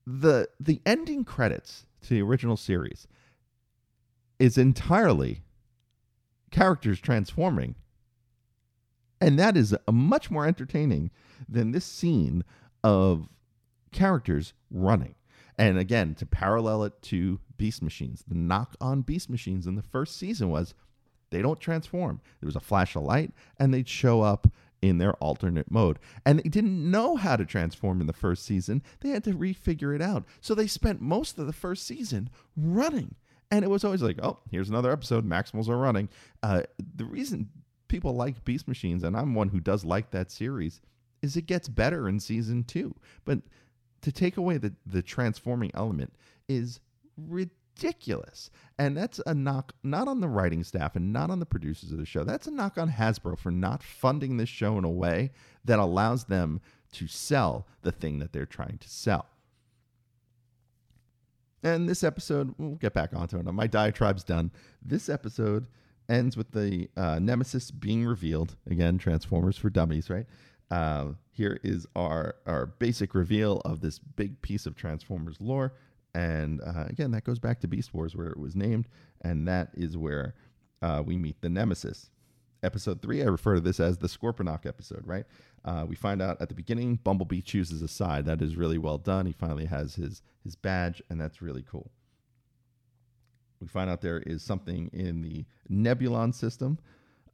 [0.06, 3.06] the the ending credits to the original series
[4.38, 5.42] is entirely
[6.50, 7.74] characters transforming
[9.20, 11.10] and that is much more entertaining
[11.48, 12.44] than this scene
[12.84, 13.28] of
[13.92, 15.14] characters running.
[15.58, 19.82] And again, to parallel it to Beast Machines, the knock on Beast Machines in the
[19.82, 20.74] first season was
[21.30, 22.20] they don't transform.
[22.40, 24.48] There was a flash of light, and they'd show up
[24.82, 25.98] in their alternate mode.
[26.24, 28.82] And they didn't know how to transform in the first season.
[29.00, 30.24] They had to refigure it out.
[30.40, 33.14] So they spent most of the first season running.
[33.50, 35.28] And it was always like, oh, here's another episode.
[35.28, 36.08] Maximals are running.
[36.42, 36.62] Uh,
[36.96, 37.48] the reason
[37.88, 40.80] people like Beast Machines, and I'm one who does like that series,
[41.22, 42.94] is it gets better in season two.
[43.24, 43.40] But
[44.02, 46.12] to take away the, the transforming element
[46.48, 46.80] is
[47.16, 48.50] ridiculous.
[48.78, 51.98] And that's a knock not on the writing staff and not on the producers of
[51.98, 52.24] the show.
[52.24, 55.32] That's a knock on Hasbro for not funding this show in a way
[55.64, 56.60] that allows them
[56.92, 59.26] to sell the thing that they're trying to sell.
[61.62, 63.44] And this episode, we'll get back onto it.
[63.44, 64.52] My diatribe's done.
[64.82, 65.66] This episode
[66.08, 68.56] ends with the uh, Nemesis being revealed.
[68.68, 70.26] Again, Transformers for Dummies, right?
[70.70, 75.74] Uh, here is our our basic reveal of this big piece of Transformers lore,
[76.14, 78.88] and uh, again, that goes back to Beast Wars where it was named,
[79.22, 80.34] and that is where
[80.82, 82.10] uh, we meet the Nemesis.
[82.62, 85.24] Episode three, I refer to this as the Scorponok episode, right?
[85.64, 88.24] Uh, we find out at the beginning, Bumblebee chooses a side.
[88.24, 89.26] That is really well done.
[89.26, 91.90] He finally has his his badge, and that's really cool
[93.60, 96.78] we find out there is something in the Nebulon system.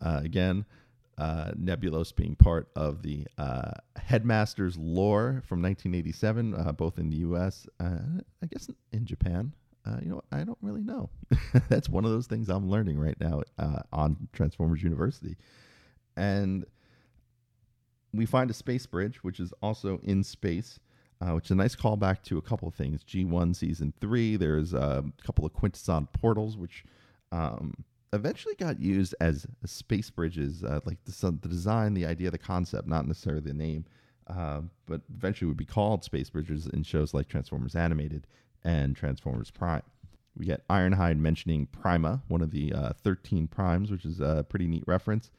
[0.01, 0.65] Uh, again,
[1.19, 7.17] uh, Nebulos being part of the uh, Headmasters lore from 1987, uh, both in the
[7.19, 7.67] U.S.
[7.79, 7.99] Uh,
[8.43, 9.53] I guess in Japan.
[9.85, 10.23] Uh, you know.
[10.31, 11.11] I don't really know.
[11.69, 13.43] That's one of those things I'm learning right now
[13.93, 15.37] on Transformers University,
[16.17, 16.65] and
[18.15, 20.79] we find a space bridge, which is also in space
[21.23, 23.05] uh, which is a nice callback to a couple of things.
[23.05, 26.85] G1 season three, there's a couple of Quintesson portals, which
[27.31, 27.75] um,
[28.13, 32.89] eventually got used as space bridges, uh, like the, the, design, the idea, the concept,
[32.89, 33.85] not necessarily the name,
[34.27, 38.27] uh, but eventually would be called space bridges in shows like Transformers Animated
[38.65, 39.83] and Transformers Prime.
[40.37, 44.67] We get Ironhide mentioning Prima, one of the uh, 13 primes, which is a pretty
[44.67, 45.31] neat reference.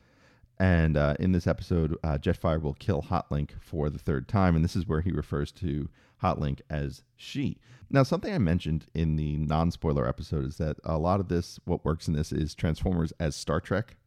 [0.60, 4.64] And uh, in this episode, uh, Jetfire will kill Hotlink for the third time, and
[4.64, 5.90] this is where he refers to
[6.22, 7.58] Hotlink as she.
[7.90, 11.60] Now, something I mentioned in the non spoiler episode is that a lot of this,
[11.66, 13.98] what works in this, is Transformers as Star Trek.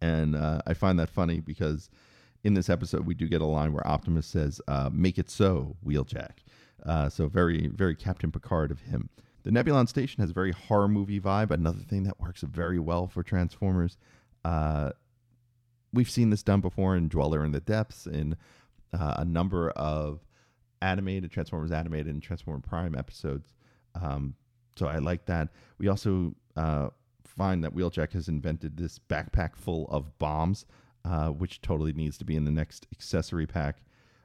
[0.00, 1.90] And uh, I find that funny because
[2.44, 5.76] in this episode, we do get a line where Optimus says, uh, Make it so,
[5.84, 6.38] Wheeljack.
[6.84, 9.08] Uh, so, very, very Captain Picard of him.
[9.42, 13.08] The Nebulon station has a very horror movie vibe, another thing that works very well
[13.08, 13.96] for Transformers.
[15.98, 18.36] We've seen this done before in Dweller in the Depths, in
[18.92, 20.20] uh, a number of
[20.80, 23.52] animated Transformers animated and Transformer Prime episodes.
[24.00, 24.36] Um,
[24.76, 25.48] so I like that.
[25.76, 26.90] We also uh,
[27.24, 30.66] find that Wheeljack has invented this backpack full of bombs,
[31.04, 33.82] uh, which totally needs to be in the next accessory pack.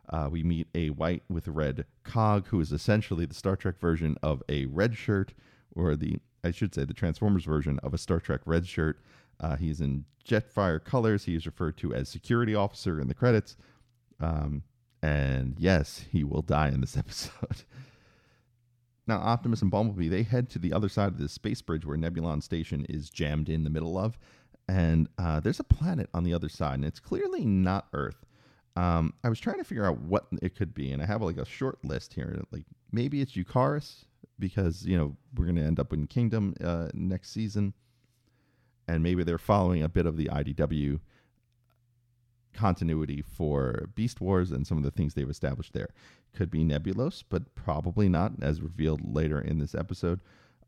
[0.10, 4.16] Uh, we meet a white with red cog, who is essentially the Star Trek version
[4.22, 5.34] of a red shirt,
[5.76, 9.00] or the I should say the Transformers version of a Star Trek red shirt.
[9.44, 11.26] Uh, he's in Jetfire colors.
[11.26, 13.58] He is referred to as security officer in the credits.
[14.22, 14.64] Um,
[15.02, 17.64] and yes, he will die in this episode.
[19.06, 21.98] now, Optimus and Bumblebee they head to the other side of this space bridge where
[21.98, 24.18] Nebulon Station is jammed in the middle of,
[24.70, 28.26] and uh, there's a planet on the other side, and it's clearly not Earth.
[28.78, 31.38] Um, I was trying to figure out what it could be, and I have like
[31.38, 32.42] a short list here.
[32.50, 34.06] Like maybe it's Eucharis
[34.40, 37.74] because you know we're going to end up in Kingdom uh, next season
[38.88, 41.00] and maybe they're following a bit of the IDW
[42.54, 45.89] continuity for Beast Wars and some of the things they've established there.
[46.34, 50.19] Could be Nebulos, but probably not, as revealed later in this episode.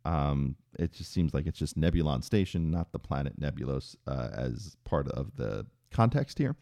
[0.03, 4.77] Um, it just seems like it's just Nebulon Station, not the planet Nebulos, uh, as
[4.83, 6.55] part of the context here.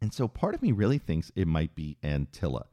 [0.00, 2.66] And so part of me really thinks it might be Antilla.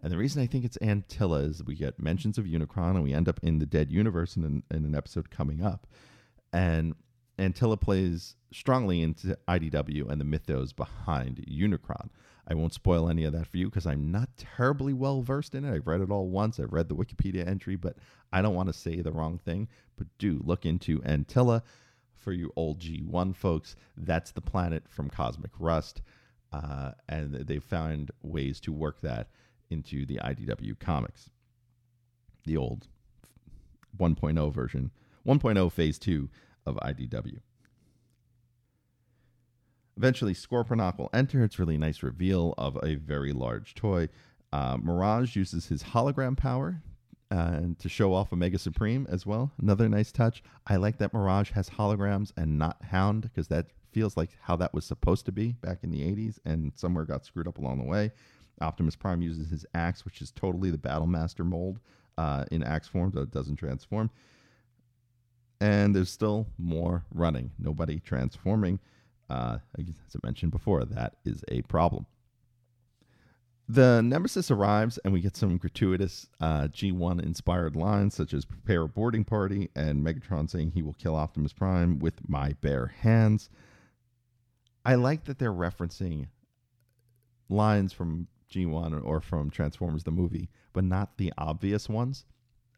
[0.00, 3.12] And the reason I think it's Antilla is we get mentions of Unicron and we
[3.12, 5.88] end up in the Dead Universe in an, in an episode coming up
[6.52, 6.94] and
[7.38, 12.08] Antilla plays strongly into IDW and the mythos behind Unicron.
[12.50, 15.64] I won't spoil any of that for you because I'm not terribly well versed in
[15.64, 15.74] it.
[15.74, 16.58] I've read it all once.
[16.58, 17.96] I've read the Wikipedia entry, but
[18.32, 19.68] I don't want to say the wrong thing.
[19.96, 21.62] But do look into Antilla
[22.16, 23.76] for you old G1 folks.
[23.96, 26.00] That's the planet from Cosmic Rust.
[26.50, 29.28] Uh, and they've found ways to work that
[29.68, 31.28] into the IDW comics.
[32.46, 32.88] The old
[33.98, 34.90] 1.0 version
[35.26, 36.28] 1.0 Phase 2
[36.66, 37.40] of IDW.
[39.96, 41.42] Eventually, Scorponok will enter.
[41.42, 44.08] It's really nice reveal of a very large toy.
[44.52, 46.82] Uh, Mirage uses his hologram power
[47.32, 49.50] uh, to show off Omega Supreme as well.
[49.60, 50.42] Another nice touch.
[50.66, 54.72] I like that Mirage has holograms and not Hound because that feels like how that
[54.72, 57.84] was supposed to be back in the 80s and somewhere got screwed up along the
[57.84, 58.12] way.
[58.60, 61.80] Optimus Prime uses his axe, which is totally the Battle Master mold
[62.16, 64.10] uh, in axe form, so it doesn't transform
[65.60, 67.50] and there's still more running.
[67.58, 68.78] Nobody transforming.
[69.28, 72.06] Uh, as I mentioned before, that is a problem.
[73.70, 78.82] The Nemesis arrives, and we get some gratuitous uh, G1 inspired lines, such as prepare
[78.82, 83.50] a boarding party, and Megatron saying he will kill Optimus Prime with my bare hands.
[84.86, 86.28] I like that they're referencing
[87.50, 92.24] lines from G1 or from Transformers the movie, but not the obvious ones.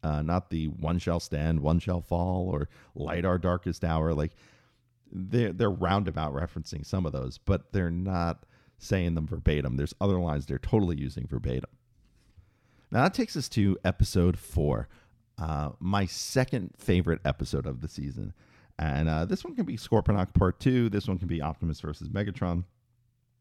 [0.03, 4.15] Uh, not the one shall stand, one shall fall, or light our darkest hour.
[4.15, 4.33] Like
[5.13, 8.45] they're they're roundabout referencing some of those, but they're not
[8.79, 9.77] saying them verbatim.
[9.77, 11.71] There's other lines they're totally using verbatim.
[12.91, 14.89] Now that takes us to episode four,
[15.39, 18.33] uh, my second favorite episode of the season.
[18.79, 20.89] And uh, this one can be Scorponok Part 2.
[20.89, 22.65] This one can be Optimus versus Megatron.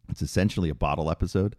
[0.09, 1.55] It's essentially a bottle episode.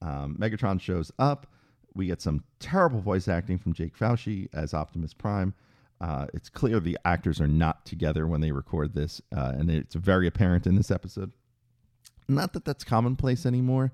[0.00, 1.46] Um, Megatron shows up.
[1.94, 5.54] We get some terrible voice acting from Jake Foushee as Optimus Prime.
[6.00, 9.94] Uh, it's clear the actors are not together when they record this, uh, and it's
[9.94, 11.32] very apparent in this episode.
[12.28, 13.92] Not that that's commonplace anymore,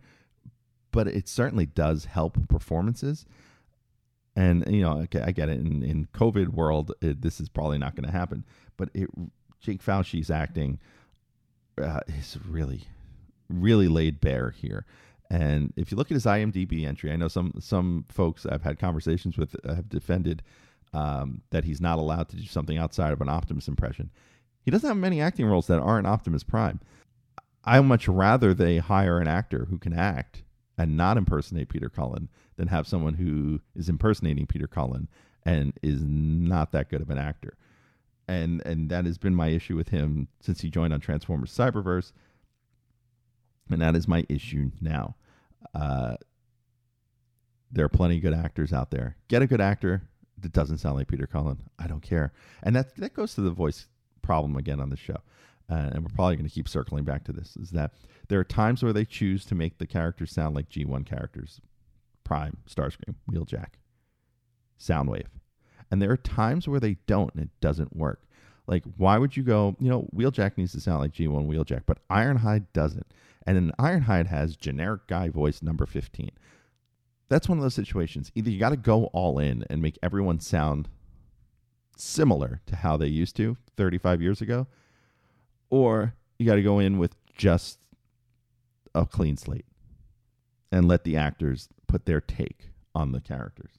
[0.91, 3.27] but it certainly does help performances.
[4.35, 5.59] And you know, okay, I get it.
[5.59, 8.45] In in COVID world, it, this is probably not going to happen.
[8.77, 9.11] But it,
[9.61, 10.79] Jake Foushee's acting
[11.83, 12.85] uh, is really,
[13.49, 14.87] really laid bare here.
[15.31, 18.79] And if you look at his IMDb entry, I know some some folks I've had
[18.79, 20.43] conversations with have defended
[20.95, 24.11] um, that he's not allowed to do something outside of an Optimus impression.
[24.63, 26.81] He doesn't have many acting roles that aren't Optimus Prime.
[27.65, 30.43] I much rather they hire an actor who can act
[30.79, 35.09] and not impersonate Peter Cullen than have someone who is impersonating Peter Cullen
[35.45, 37.55] and is not that good of an actor.
[38.27, 42.13] And and that has been my issue with him since he joined on Transformers Cyberverse.
[43.71, 45.17] And that is my issue now.
[45.75, 46.17] Uh,
[47.71, 49.17] there are plenty of good actors out there.
[49.29, 50.03] Get a good actor
[50.41, 51.59] that doesn't sound like Peter Cullen.
[51.79, 52.33] I don't care.
[52.63, 53.89] And that that goes to the voice
[54.23, 55.19] problem again on the show
[55.71, 57.93] uh, and we're probably going to keep circling back to this, is that
[58.29, 61.61] there are times where they choose to make the characters sound like G1 characters
[62.25, 63.75] Prime, Starscream, Wheeljack,
[64.79, 65.29] Soundwave.
[65.91, 68.23] And there are times where they don't and it doesn't work.
[68.69, 72.07] Like, why would you go, you know, Wheeljack needs to sound like G1 Wheeljack, but
[72.09, 73.07] Ironhide doesn't.
[73.47, 76.31] And then Ironhide has generic guy voice number 15.
[77.31, 78.31] That's one of those situations.
[78.35, 80.89] Either you got to go all in and make everyone sound
[81.97, 84.67] similar to how they used to 35 years ago,
[85.71, 87.79] or you got to go in with just
[88.95, 89.65] a clean slate
[90.71, 93.78] and let the actors put their take on the characters.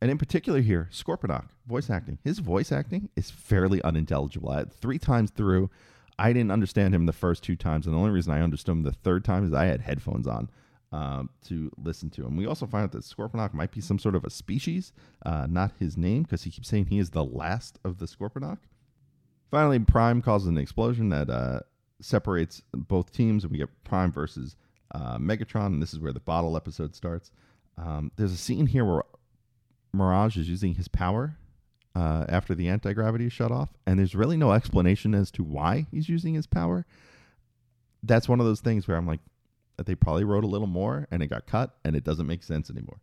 [0.00, 2.18] And in particular here, Scorponok, voice acting.
[2.22, 4.50] His voice acting is fairly unintelligible.
[4.50, 5.70] I, three times through,
[6.18, 8.82] I didn't understand him the first two times, and the only reason I understood him
[8.82, 10.50] the third time is I had headphones on
[10.92, 12.36] um, to listen to him.
[12.36, 14.92] We also find out that Scorponok might be some sort of a species,
[15.26, 18.58] uh, not his name, because he keeps saying he is the last of the Scorponok.
[19.50, 21.60] Finally, Prime causes an explosion that uh,
[22.00, 24.56] separates both teams, and we get Prime versus
[24.94, 27.30] uh, Megatron, and this is where the bottle episode starts.
[27.76, 29.02] Um, there's a scene here where
[29.92, 31.36] Mirage is using his power
[31.94, 35.42] uh, after the anti gravity is shut off, and there's really no explanation as to
[35.42, 36.86] why he's using his power.
[38.02, 39.20] That's one of those things where I'm like,
[39.76, 42.70] they probably wrote a little more, and it got cut, and it doesn't make sense
[42.70, 43.00] anymore.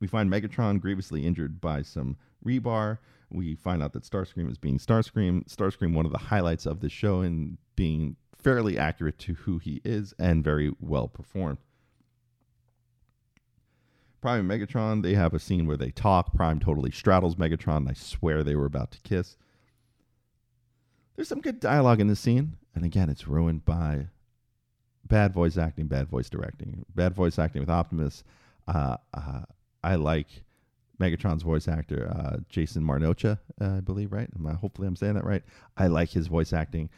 [0.00, 2.98] We find Megatron grievously injured by some rebar.
[3.30, 5.48] We find out that Starscream is being Starscream.
[5.48, 9.80] Starscream, one of the highlights of the show, and being fairly accurate to who he
[9.84, 11.58] is and very well performed.
[14.20, 16.34] Prime and Megatron, they have a scene where they talk.
[16.34, 17.88] Prime totally straddles Megatron.
[17.88, 19.36] I swear they were about to kiss.
[21.14, 24.08] There's some good dialogue in this scene, and again, it's ruined by
[25.04, 28.24] bad voice acting, bad voice directing, bad voice acting with Optimus.
[28.68, 29.42] Uh, uh,
[29.82, 30.26] I like
[31.00, 34.28] Megatron's voice actor, uh, Jason Marnocha, uh, I believe, right?
[34.60, 35.42] hopefully, I'm saying that right.
[35.76, 36.90] I like his voice acting.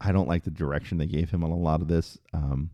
[0.00, 2.18] I don't like the direction they gave him on a lot of this.
[2.32, 2.70] Um,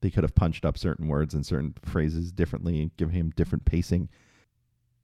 [0.00, 3.64] they could have punched up certain words and certain phrases differently and given him different
[3.64, 4.08] pacing.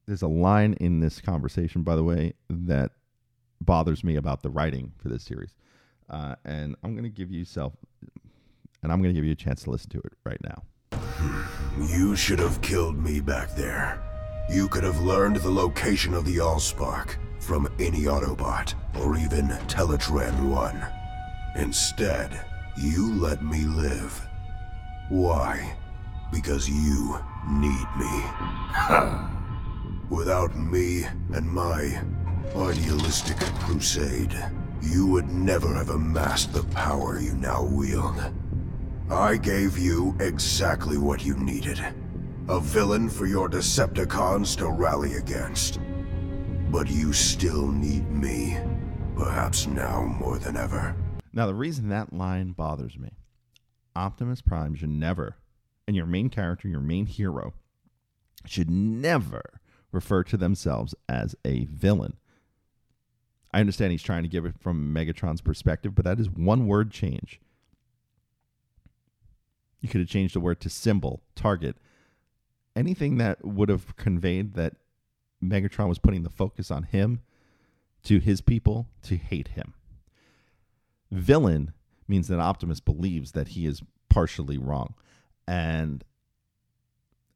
[0.05, 2.91] There's a line in this conversation, by the way, that
[3.61, 5.55] bothers me about the writing for this series.
[6.09, 7.73] Uh, and I'm going to give you self,
[8.81, 10.63] and I'm going to give you a chance to listen to it right now.
[11.79, 14.01] You should have killed me back there.
[14.49, 20.49] You could have learned the location of the Allspark from any Autobot, or even Teletran
[20.49, 20.87] 1.
[21.57, 22.45] Instead,
[22.77, 24.26] you let me live.
[25.09, 25.73] Why?
[26.33, 27.17] Because you
[27.49, 28.23] need me.
[30.09, 32.01] Without me and my
[32.55, 34.35] idealistic crusade,
[34.81, 38.15] you would never have amassed the power you now wield.
[39.09, 41.79] I gave you exactly what you needed.
[42.49, 45.79] A villain for your Decepticons to rally against.
[46.69, 48.57] But you still need me.
[49.15, 50.95] Perhaps now more than ever.
[51.33, 53.11] Now, the reason that line bothers me
[53.97, 55.37] Optimus Prime should never,
[55.87, 57.53] and your main character, your main hero,
[58.45, 59.59] should never
[59.91, 62.17] refer to themselves as a villain.
[63.51, 66.91] I understand he's trying to give it from Megatron's perspective, but that is one word
[66.91, 67.39] change.
[69.81, 71.77] You could have changed the word to symbol, target,
[72.75, 74.75] anything that would have conveyed that
[75.43, 77.21] Megatron was putting the focus on him
[78.03, 79.73] to his people to hate him.
[81.11, 81.73] Villain
[82.07, 84.93] means that Optimus believes that he is partially wrong.
[85.47, 86.03] And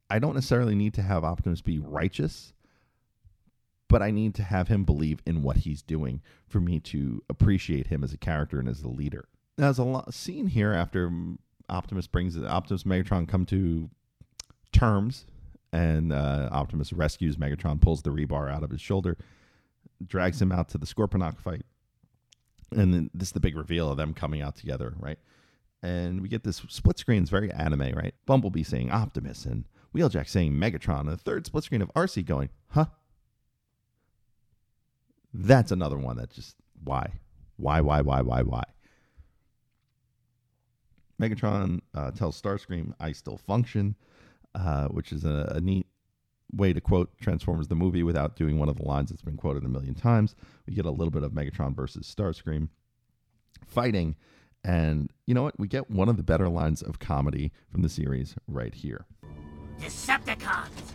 [0.09, 2.53] I don't necessarily need to have Optimus be righteous,
[3.87, 7.87] but I need to have him believe in what he's doing for me to appreciate
[7.87, 9.27] him as a character and as a leader.
[9.57, 11.11] There's a lot, scene here after
[11.69, 13.89] Optimus brings Optimus Megatron come to
[14.71, 15.25] terms,
[15.71, 19.17] and uh, Optimus rescues Megatron, pulls the rebar out of his shoulder,
[20.05, 21.65] drags him out to the Scorponok fight,
[22.71, 25.19] and then this is the big reveal of them coming out together, right?
[25.83, 28.13] And we get this split screen, it's very anime, right?
[28.25, 29.65] Bumblebee saying Optimus and
[29.95, 32.85] Wheeljack saying Megatron, and the third split screen of Arcee going, huh?
[35.33, 37.19] That's another one that just why,
[37.57, 38.63] why, why, why, why, why?
[41.21, 43.95] Megatron uh, tells Starscream, "I still function,"
[44.55, 45.85] uh, which is a, a, neat
[46.53, 49.63] way to quote Transformers the movie without doing one of the lines that's been quoted
[49.63, 50.35] a million times.
[50.67, 52.69] We get a little bit of Megatron versus Starscream
[53.67, 54.15] fighting,
[54.63, 55.59] and you know what?
[55.59, 59.05] We get one of the better lines of comedy from the series right here.
[59.79, 60.93] Decepticons,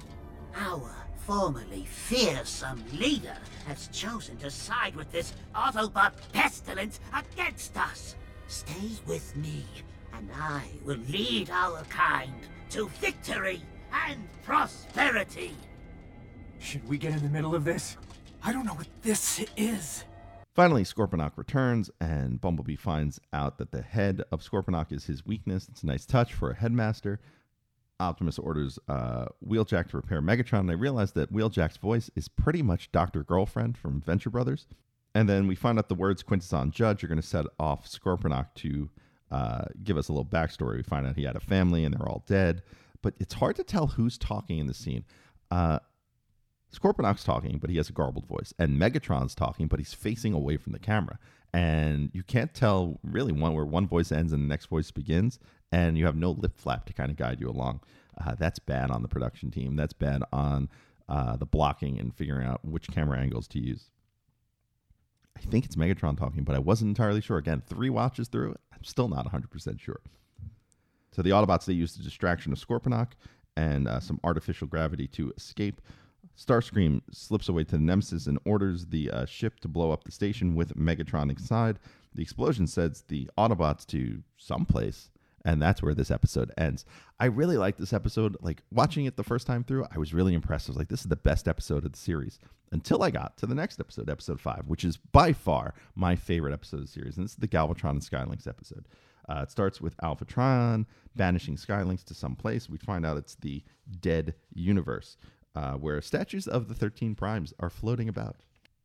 [0.54, 3.36] our formerly fearsome leader
[3.66, 8.14] has chosen to side with this Autobot pestilence against us.
[8.46, 9.64] Stay with me
[10.16, 12.32] and I will lead our kind
[12.70, 13.62] to victory
[13.93, 15.53] and prosperity.
[16.59, 17.97] Should we get in the middle of this?
[18.43, 20.05] I don't know what this is.
[20.55, 25.68] Finally, Scorponok returns, and Bumblebee finds out that the head of Scorponok is his weakness.
[25.68, 27.20] It's a nice touch for a headmaster.
[28.01, 32.62] Optimus orders uh, Wheeljack to repair Megatron, and I realize that Wheeljack's voice is pretty
[32.62, 33.22] much Dr.
[33.22, 34.66] Girlfriend from Venture Brothers.
[35.14, 38.49] And then we find out the words Quintesson Judge are going to set off Scorponok
[38.57, 38.91] to
[39.30, 40.76] uh, give us a little backstory.
[40.76, 42.62] We find out he had a family and they're all dead,
[43.07, 45.04] but it's hard to tell who's talking in the scene.
[45.52, 45.78] Uh,
[46.74, 50.57] Scorponok's talking, but he has a garbled voice, and Megatron's talking, but he's facing away
[50.57, 51.20] from the camera,
[51.52, 55.38] and you can't tell really one where one voice ends and the next voice begins,
[55.70, 57.78] and you have no lip flap to kind of guide you along.
[58.20, 59.76] Uh, that's bad on the production team.
[59.76, 60.68] That's bad on
[61.09, 63.84] uh, the blocking and figuring out which camera angles to use.
[65.36, 67.38] I think it's Megatron talking, but I wasn't entirely sure.
[67.38, 70.00] Again, three watches through, I'm still not 100% sure.
[71.16, 73.12] So the Autobots, they use the distraction of Scorponok
[73.56, 75.80] and uh, some artificial gravity to escape.
[76.36, 80.12] Starscream slips away to the Nemesis and orders the uh, ship to blow up the
[80.12, 81.78] station with Megatron inside.
[82.14, 85.10] The explosion sends the Autobots to someplace,
[85.42, 86.84] and that's where this episode ends.
[87.18, 88.36] I really like this episode.
[88.42, 90.68] Like watching it the first time through, I was really impressed.
[90.68, 92.38] I was like, this is the best episode of the series
[92.72, 96.52] until I got to the next episode, episode five, which is by far my favorite
[96.52, 97.16] episode of the series.
[97.16, 98.86] And this is the Galvatron and Skylynx episode.
[99.28, 102.68] Uh, it starts with Alpha Trion banishing Skylynx to some place.
[102.68, 103.62] We find out it's the
[104.00, 105.16] dead universe,
[105.54, 108.36] uh, where statues of the 13 primes are floating about.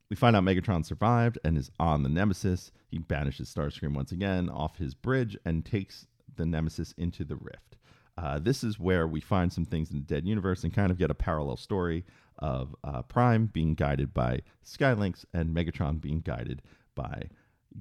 [0.09, 2.71] We find out Megatron survived and is on the Nemesis.
[2.89, 7.77] He banishes Starscream once again off his bridge and takes the Nemesis into the Rift.
[8.17, 10.97] Uh, this is where we find some things in the dead universe and kind of
[10.97, 12.05] get a parallel story
[12.39, 16.61] of uh, Prime being guided by Skylynx and Megatron being guided
[16.93, 17.29] by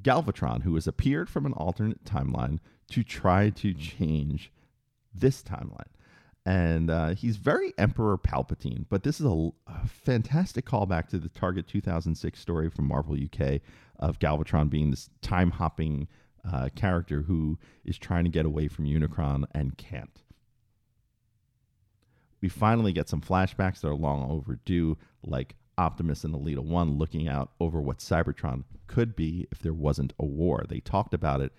[0.02, 2.58] Galvatron, who has appeared from an alternate timeline
[2.90, 4.52] to try to change
[5.14, 5.92] this timeline.
[6.46, 11.28] And uh, he's very Emperor Palpatine, but this is a, a, fantastic callback to the
[11.28, 13.60] Target 2006 story from Marvel UK
[13.98, 16.08] of Galvatron being this time hopping
[16.50, 20.22] uh, character who is trying to get away from Unicron and can't
[22.40, 27.26] we finally get some flashbacks that are long overdue, like Optimus and Elita 1 looking
[27.26, 30.66] out over what Cybertron could be if there wasn't a war.
[30.68, 31.52] They talked about it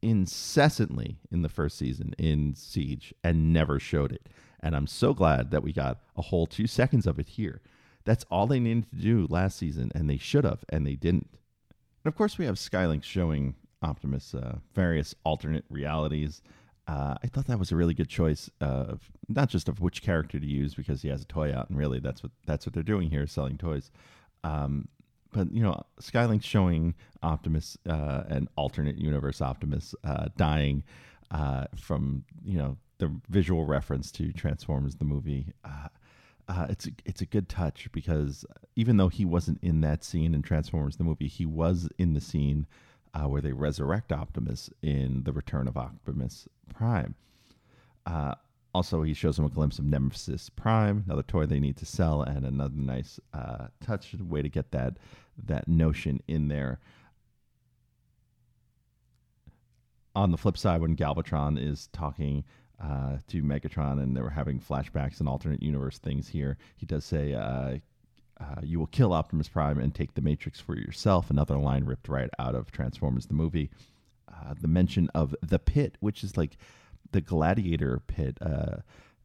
[0.00, 4.28] incessantly in the first season in Siege and never showed it.
[4.60, 7.60] And I'm so glad that we got a whole two seconds of it here.
[8.04, 11.28] That's all they needed to do last season, and they should have, and they didn't.
[12.04, 16.42] And of course, we have Skylynx showing Optimus uh, various alternate realities
[16.86, 20.38] uh, I thought that was a really good choice of not just of which character
[20.38, 22.82] to use because he has a toy out, and really that's what that's what they're
[22.82, 23.90] doing here, selling toys.
[24.42, 24.88] Um,
[25.32, 30.84] but you know, Skylynx showing Optimus uh, alternate universe Optimus uh, dying
[31.30, 35.52] uh, from you know the visual reference to Transformers the movie.
[35.64, 35.88] Uh,
[36.48, 38.44] uh, it's it's a good touch because
[38.76, 42.20] even though he wasn't in that scene in Transformers the movie, he was in the
[42.20, 42.66] scene
[43.14, 47.14] uh, where they resurrect Optimus in the Return of Optimus Prime.
[48.06, 48.34] Uh,
[48.74, 52.22] also, he shows them a glimpse of Nemesis Prime, another toy they need to sell,
[52.22, 54.98] and another nice uh, touch way to get that
[55.46, 56.80] that notion in there.
[60.16, 62.44] On the flip side, when Galvatron is talking
[62.82, 67.04] uh, to Megatron and they were having flashbacks and alternate universe things here, he does
[67.04, 67.32] say,
[68.40, 72.08] uh, "You will kill Optimus Prime and take the Matrix for yourself." Another line ripped
[72.08, 73.70] right out of Transformers the movie.
[74.28, 76.56] Uh, the mention of the pit, which is like
[77.12, 78.38] the gladiator pit.
[78.40, 78.76] Uh,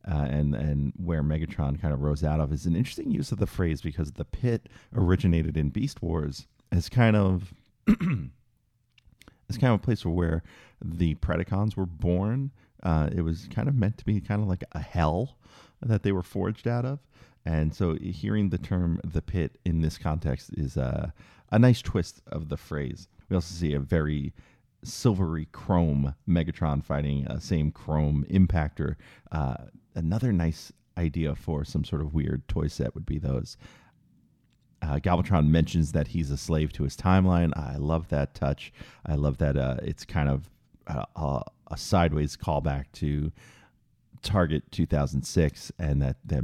[0.10, 3.38] uh, and and where Megatron kind of rose out of is an interesting use of
[3.38, 7.54] the phrase because the pit originated in Beast Wars as kind of
[7.88, 10.44] as kind of a place where
[10.84, 12.52] the Predacons were born.
[12.82, 15.38] Uh, it was kind of meant to be kind of like a hell
[15.82, 17.00] that they were forged out of,
[17.46, 21.14] and so hearing the term "the pit" in this context is a
[21.52, 23.08] a nice twist of the phrase.
[23.28, 24.34] We also see a very
[24.84, 28.96] silvery chrome Megatron fighting a same chrome impactor.
[29.32, 29.56] Uh,
[29.96, 33.58] another nice idea for some sort of weird toy set would be those.
[34.82, 37.52] Uh, Galvatron mentions that he's a slave to his timeline.
[37.58, 38.72] I love that touch.
[39.06, 40.50] I love that uh, it's kind of
[40.88, 43.32] a, a, sideways callback to
[44.24, 46.44] Target 2006, and that, that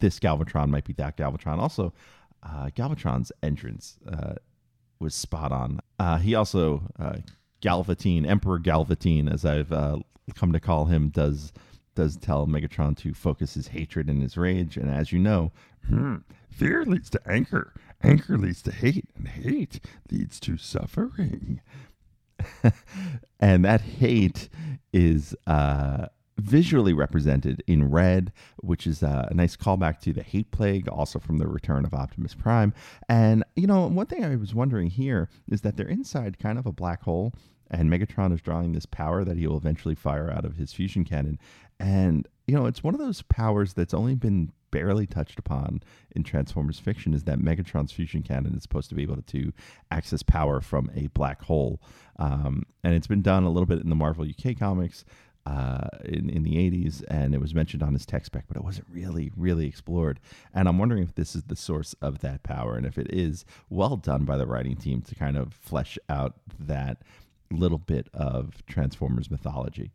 [0.00, 1.58] this Galvatron might be that Galvatron.
[1.58, 1.92] Also,
[2.42, 4.34] uh, Galvatron's entrance uh,
[5.00, 5.80] was spot on.
[5.98, 7.16] Uh, he also uh,
[7.62, 9.98] Galvatine, Emperor Galvatine, as I've uh,
[10.34, 11.52] come to call him, does
[11.94, 14.76] does tell Megatron to focus his hatred and his rage.
[14.76, 15.50] And as you know,
[15.88, 16.16] hmm,
[16.50, 17.72] fear leads to anger,
[18.02, 19.80] anger leads to hate, and hate
[20.10, 21.60] leads to suffering.
[23.40, 24.50] and that hate
[24.92, 26.06] is uh,
[26.38, 31.38] visually represented in red, which is a nice callback to the hate plague, also from
[31.38, 32.74] the return of Optimus Prime.
[33.08, 36.66] And, you know, one thing I was wondering here is that they're inside kind of
[36.66, 37.32] a black hole,
[37.70, 41.04] and Megatron is drawing this power that he will eventually fire out of his fusion
[41.04, 41.38] cannon.
[41.80, 45.82] And, you know, it's one of those powers that's only been barely touched upon
[46.14, 49.52] in Transformers fiction is that Megatron's fusion cannon is supposed to be able to
[49.90, 51.80] access power from a black hole.
[52.18, 55.04] Um, and it's been done a little bit in the Marvel UK comics
[55.46, 58.64] uh, in, in the 80s, and it was mentioned on his tech spec, but it
[58.64, 60.18] wasn't really, really explored.
[60.52, 63.44] And I'm wondering if this is the source of that power, and if it is,
[63.70, 67.02] well done by the writing team to kind of flesh out that
[67.52, 69.92] little bit of Transformers mythology.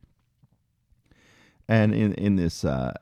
[1.68, 2.94] And in, in this uh,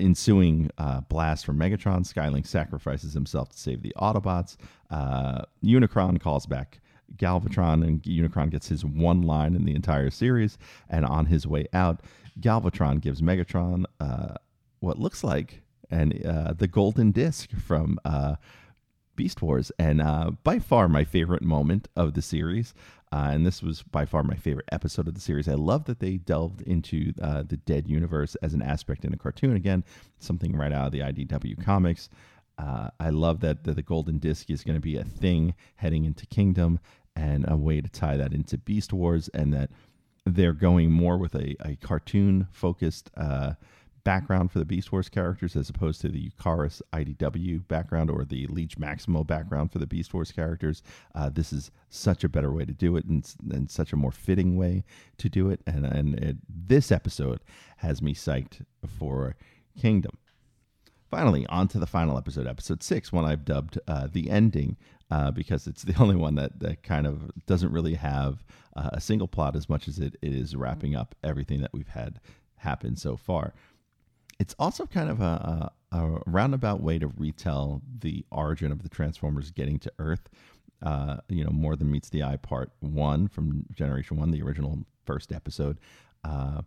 [0.00, 4.56] ensuing uh, blast from Megatron, Skylynx sacrifices himself to save the Autobots.
[4.90, 6.80] Uh, Unicron calls back
[7.16, 10.58] Galvatron, and Unicron gets his one line in the entire series.
[10.88, 12.02] And on his way out,
[12.40, 14.34] Galvatron gives Megatron uh,
[14.80, 18.36] what looks like and uh, the golden disc from uh,
[19.16, 22.72] Beast Wars, and uh, by far my favorite moment of the series.
[23.12, 25.48] Uh, and this was by far my favorite episode of the series.
[25.48, 29.16] I love that they delved into uh, the dead universe as an aspect in a
[29.16, 29.56] cartoon.
[29.56, 29.82] Again,
[30.20, 32.08] something right out of the IDW comics.
[32.60, 36.26] Uh, I love that the, golden disc is going to be a thing heading into
[36.26, 36.78] Kingdom
[37.16, 39.70] and a way to tie that into Beast Wars, and that
[40.26, 43.54] they're going more with a, a cartoon focused uh,
[44.04, 48.46] background for the Beast Wars characters as opposed to the Eucharis IDW background or the
[48.48, 50.82] Liege Maximo background for the Beast Wars characters.
[51.14, 54.12] Uh, this is such a better way to do it and, and such a more
[54.12, 54.84] fitting way
[55.18, 55.60] to do it.
[55.66, 57.40] And, and it, this episode
[57.78, 58.64] has me psyched
[58.98, 59.36] for
[59.78, 60.18] Kingdom.
[61.10, 64.76] Finally, on to the final episode, episode six, one I've dubbed uh, the ending
[65.10, 68.44] uh, because it's the only one that, that kind of doesn't really have
[68.76, 72.20] uh, a single plot as much as it, is wrapping up everything that we've had
[72.56, 73.54] happen so far.
[74.38, 78.88] It's also kind of a, a, a roundabout way to retell the origin of the
[78.88, 80.28] Transformers getting to Earth.
[80.82, 84.78] Uh, you know, more than meets the eye, part one from Generation One, the original
[85.04, 85.78] first episode.
[86.24, 86.62] Uh,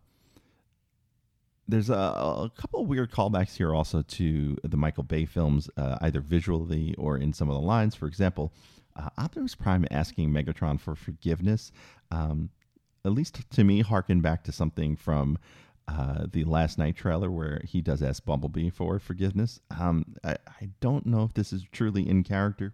[1.67, 6.19] there's a, a couple weird callbacks here also to the Michael Bay films, uh, either
[6.19, 7.95] visually or in some of the lines.
[7.95, 8.53] For example,
[8.95, 11.71] uh, Optimus Prime asking Megatron for forgiveness,
[12.11, 12.49] um,
[13.05, 15.37] at least to me, harken back to something from
[15.87, 19.59] uh, the Last Knight trailer where he does ask Bumblebee for forgiveness.
[19.77, 22.73] Um, I, I don't know if this is truly in character.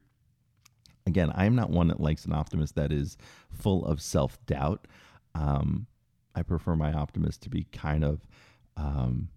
[1.08, 3.18] Again, I am not one that likes an Optimus that is
[3.52, 4.88] full of self doubt.
[5.34, 5.88] Um,
[6.36, 8.22] I prefer my Optimus to be kind of
[8.80, 9.30] um,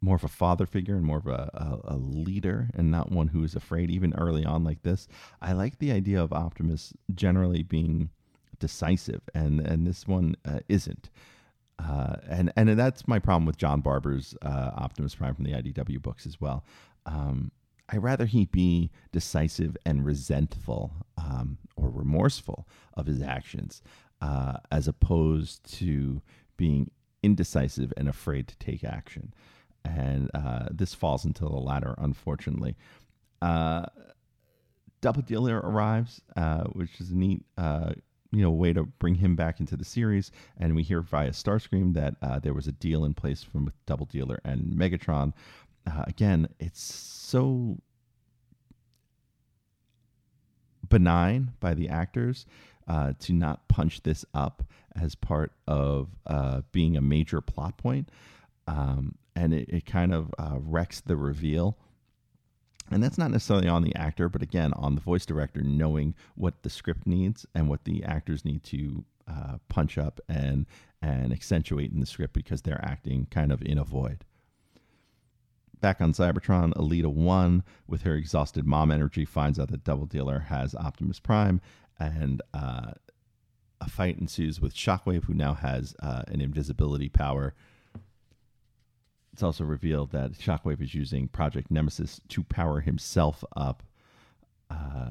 [0.00, 3.28] more of a father figure and more of a, a, a, leader and not one
[3.28, 5.08] who is afraid, even early on like this.
[5.42, 8.10] I like the idea of Optimus generally being
[8.58, 11.10] decisive, and, and this one uh, isn't.
[11.78, 16.02] Uh, and and that's my problem with John Barber's uh, Optimus Prime from the IDW
[16.02, 16.62] books as well.
[17.06, 17.52] Um,
[17.88, 23.82] I rather he be decisive and resentful um, or remorseful of his actions,
[24.20, 26.20] uh, as opposed to
[26.58, 26.90] being
[27.22, 29.32] indecisive and afraid to take action.
[29.84, 32.76] And uh, this falls into the latter, unfortunately.
[33.40, 33.86] Uh,
[35.00, 37.92] Double Dealer arrives, uh, which is a neat, uh,
[38.30, 40.30] you know, way to bring him back into the series.
[40.58, 44.06] And we hear via Starscream that uh, there was a deal in place from Double
[44.06, 45.32] Dealer and Megatron.
[45.86, 47.78] Uh, again, it's so
[50.88, 52.44] benign by the actors
[52.88, 54.62] uh, to not punch this up
[55.00, 58.08] as part of uh, being a major plot point.
[58.66, 61.78] Um, and it, it, kind of uh, wrecks the reveal.
[62.90, 66.62] And that's not necessarily on the actor, but again, on the voice director knowing what
[66.62, 70.66] the script needs and what the actors need to uh, punch up and
[71.02, 74.24] and accentuate in the script because they're acting kind of in a void.
[75.80, 80.40] Back on Cybertron, Elita 1, with her exhausted mom energy, finds out that Double Dealer
[80.40, 81.62] has Optimus Prime,
[82.00, 82.92] and uh,
[83.80, 87.54] a fight ensues with Shockwave, who now has uh, an invisibility power.
[89.32, 93.82] It's also revealed that Shockwave is using Project Nemesis to power himself up.
[94.70, 95.10] Uh,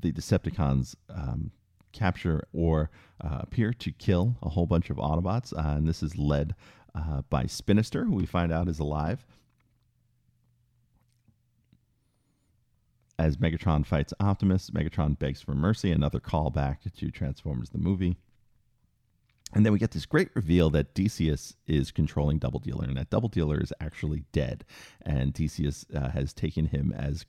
[0.00, 1.52] the Decepticons um,
[1.92, 2.90] capture or
[3.22, 6.54] uh, appear to kill a whole bunch of Autobots, uh, and this is led
[6.94, 9.24] uh, by Spinister, who we find out is alive.
[13.18, 18.16] As Megatron fights Optimus, Megatron begs for mercy, another callback to Transformers the movie.
[19.54, 23.10] And then we get this great reveal that Deseeus is controlling Double Dealer, and that
[23.10, 24.64] Double Dealer is actually dead.
[25.02, 27.26] And Deseeus uh, has taken him as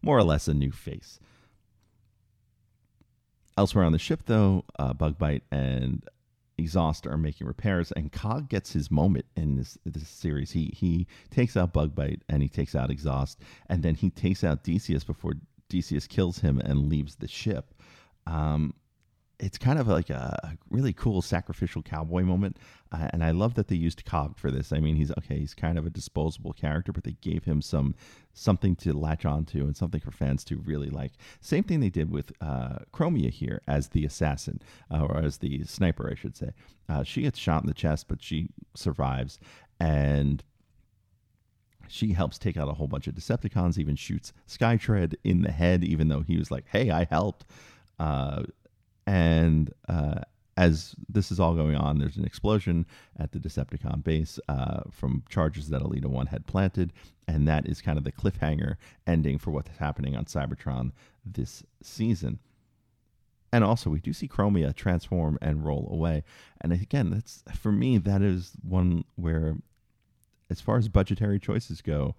[0.00, 1.18] more or less a new face.
[3.58, 6.04] Elsewhere on the ship, though, uh, Bugbite and
[6.58, 10.52] Exhaust are making repairs, and Cog gets his moment in this this series.
[10.52, 14.64] He he takes out Bugbite and he takes out Exhaust, and then he takes out
[14.64, 15.34] Deseeus before
[15.68, 17.74] Deseeus kills him and leaves the ship.
[18.26, 18.74] Um,
[19.38, 22.58] it's kind of like a, really cool sacrificial cowboy moment,
[22.92, 24.72] uh, and I love that they used Cog for this.
[24.72, 27.94] I mean, he's okay; he's kind of a disposable character, but they gave him some
[28.32, 31.12] something to latch onto and something for fans to really like.
[31.40, 34.60] Same thing they did with uh, Chromia here as the assassin,
[34.90, 36.50] uh, or as the sniper, I should say.
[36.88, 39.38] Uh, she gets shot in the chest, but she survives,
[39.78, 40.42] and
[41.88, 43.76] she helps take out a whole bunch of Decepticons.
[43.78, 47.44] Even shoots Skytread in the head, even though he was like, "Hey, I helped."
[47.98, 48.44] Uh,
[49.06, 50.20] and uh,
[50.56, 52.86] as this is all going on, there's an explosion
[53.18, 56.92] at the Decepticon base uh, from charges that Elita 1 had planted.
[57.28, 58.76] And that is kind of the cliffhanger
[59.06, 60.92] ending for what's happening on Cybertron
[61.24, 62.38] this season.
[63.52, 66.24] And also, we do see Chromia transform and roll away.
[66.60, 69.56] And again, that's for me, that is one where,
[70.50, 72.14] as far as budgetary choices go,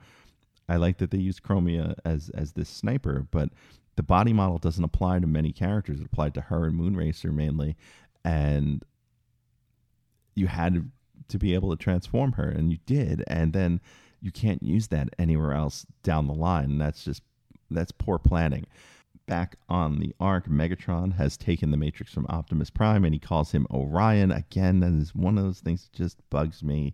[0.69, 3.49] I like that they use Chromia as as this sniper, but
[3.97, 5.99] the body model doesn't apply to many characters.
[5.99, 7.75] It applied to her and Moonracer mainly,
[8.23, 8.83] and
[10.35, 10.89] you had
[11.27, 13.81] to be able to transform her, and you did, and then
[14.21, 16.77] you can't use that anywhere else down the line.
[16.77, 17.23] That's just
[17.69, 18.65] that's poor planning.
[19.25, 23.51] Back on the Ark, Megatron has taken the Matrix from Optimus Prime, and he calls
[23.51, 24.31] him Orion.
[24.31, 26.93] Again, that is one of those things that just bugs me.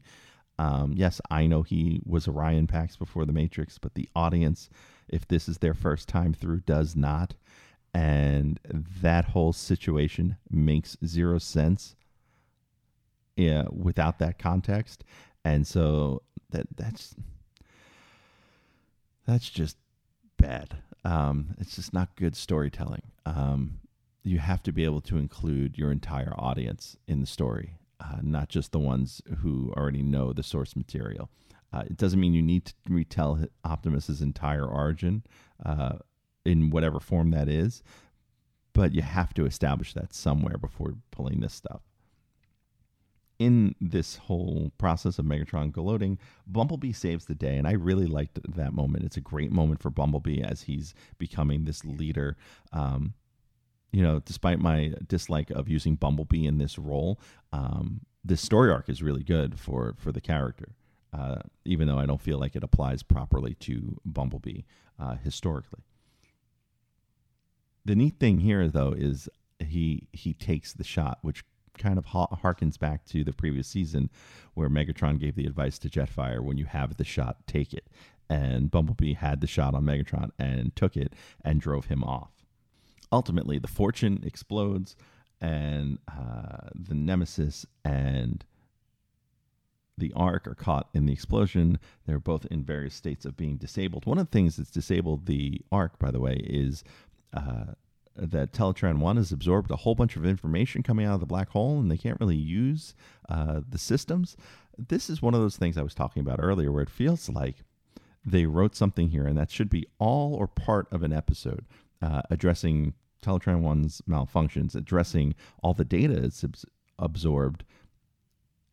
[0.57, 4.69] Um, yes, I know he was Orion Pax before the Matrix, but the audience
[5.13, 7.35] if this is their first time through, does not.
[7.93, 8.59] And
[9.01, 11.95] that whole situation makes zero sense
[13.35, 15.03] yeah, without that context.
[15.43, 17.15] And so that that's
[19.25, 19.77] that's just
[20.37, 20.77] bad.
[21.05, 23.03] Um, it's just not good storytelling.
[23.25, 23.79] Um,
[24.23, 28.49] you have to be able to include your entire audience in the story, uh, not
[28.49, 31.29] just the ones who already know the source material.
[31.73, 35.23] Uh, it doesn't mean you need to retell Optimus's entire origin
[35.65, 35.97] uh,
[36.45, 37.81] in whatever form that is,
[38.73, 41.81] but you have to establish that somewhere before pulling this stuff.
[43.39, 48.39] In this whole process of Megatron gloating, Bumblebee saves the day, and I really liked
[48.55, 49.03] that moment.
[49.03, 52.37] It's a great moment for Bumblebee as he's becoming this leader.
[52.71, 53.15] Um,
[53.91, 57.19] you know, despite my dislike of using Bumblebee in this role,
[57.51, 60.75] um, this story arc is really good for for the character
[61.13, 64.61] uh, even though I don't feel like it applies properly to Bumblebee
[64.99, 65.81] uh, historically.
[67.85, 71.43] The neat thing here, though, is he he takes the shot, which
[71.77, 74.09] kind of harkens back to the previous season
[74.53, 77.87] where Megatron gave the advice to Jetfire when you have the shot, take it.
[78.29, 82.31] And Bumblebee had the shot on Megatron and took it and drove him off.
[83.11, 84.95] Ultimately, the fortune explodes,
[85.41, 88.45] and uh, the Nemesis and
[89.97, 91.79] the Ark are caught in the explosion.
[92.05, 94.05] They're both in various states of being disabled.
[94.05, 96.83] One of the things that's disabled the Ark, by the way, is
[97.33, 97.73] uh,
[98.15, 101.49] that Teletran One has absorbed a whole bunch of information coming out of the black
[101.49, 102.95] hole, and they can't really use
[103.29, 104.35] uh, the systems.
[104.77, 107.63] This is one of those things I was talking about earlier, where it feels like
[108.25, 111.65] they wrote something here, and that should be all or part of an episode
[112.01, 116.65] uh, addressing Teletran One's malfunctions, addressing all the data it's abs-
[116.99, 117.63] absorbed,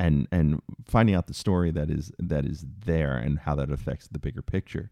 [0.01, 4.09] and and finding out the story that is that is there and how that affects
[4.09, 4.91] the bigger picture.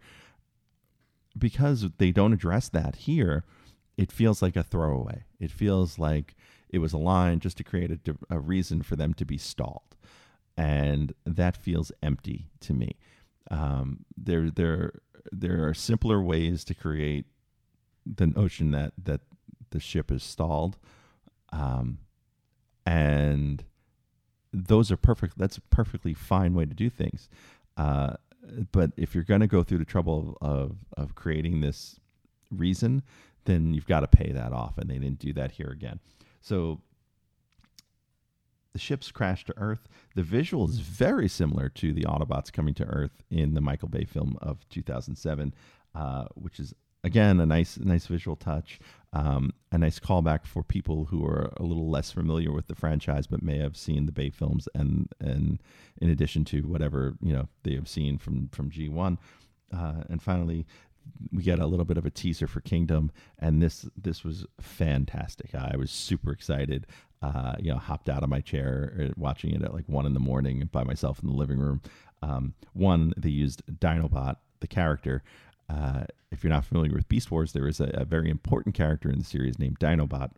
[1.36, 3.44] Because they don't address that here,
[3.96, 5.24] it feels like a throwaway.
[5.40, 6.36] It feels like
[6.68, 9.96] it was a line just to create a, a reason for them to be stalled,
[10.56, 12.98] and that feels empty to me.
[13.50, 14.92] Um, there, there,
[15.32, 17.24] there are simpler ways to create
[18.04, 19.22] the notion that that
[19.70, 20.76] the ship is stalled,
[21.50, 21.98] um,
[22.84, 23.64] and
[24.52, 25.38] those are perfect.
[25.38, 27.28] That's a perfectly fine way to do things.
[27.76, 28.14] Uh,
[28.72, 32.00] but if you're going to go through the trouble of, of, creating this
[32.50, 33.02] reason,
[33.44, 36.00] then you've got to pay that off, and they didn't do that here again.
[36.40, 36.80] So
[38.72, 39.88] the ships crash to Earth.
[40.14, 44.04] The visual is very similar to the Autobots coming to Earth in the Michael Bay
[44.04, 45.54] film of 2007,
[45.94, 46.74] uh, which is
[47.08, 48.78] again a nice, nice visual touch,
[49.14, 53.26] um, a nice callback for people who are a little less familiar with the franchise
[53.26, 55.58] but may have seen the Bay films, and and
[56.00, 59.16] in addition to whatever you know they have seen from from G1.
[59.74, 60.66] Uh, and finally,
[61.32, 65.54] we get a little bit of a teaser for Kingdom, and this this was fantastic.
[65.54, 66.86] I was super excited.
[67.20, 70.14] Uh, you know, hopped out of my chair uh, watching it at like one in
[70.14, 71.80] the morning by myself in the living room.
[72.22, 75.22] Um, one, they used Dinobot, the character.
[75.68, 79.10] Uh, if you're not familiar with Beast Wars, there is a, a very important character
[79.10, 80.30] in the series named Dinobot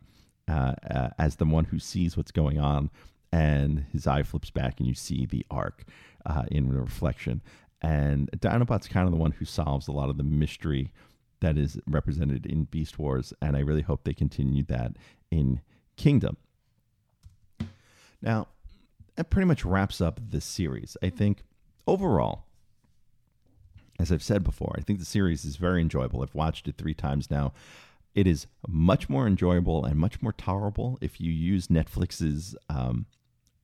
[0.49, 2.91] uh, uh, as the one who sees what's going on,
[3.33, 5.85] and his eye flips back, and you see the Ark
[6.27, 7.43] uh, in the reflection.
[7.81, 10.93] And Dinobot's kind of the one who solves a lot of the mystery
[11.41, 14.93] that is represented in Beast Wars, and I really hope they continue that
[15.31, 15.61] in
[15.97, 16.37] Kingdom.
[18.21, 18.49] Now,
[19.17, 20.97] that pretty much wraps up this series.
[21.03, 21.43] I think
[21.87, 22.45] overall,
[24.01, 26.23] as I've said before, I think the series is very enjoyable.
[26.23, 27.53] I've watched it three times now.
[28.15, 33.07] It is much more enjoyable and much more tolerable if you use Netflix's um,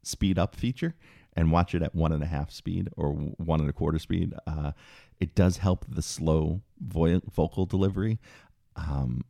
[0.02, 0.94] speed up feature
[1.34, 4.34] and watch it at one and a half speed or one and a quarter speed.
[4.46, 4.72] Uh,
[5.18, 8.18] it does help the slow vo- vocal delivery.
[8.76, 9.24] Um,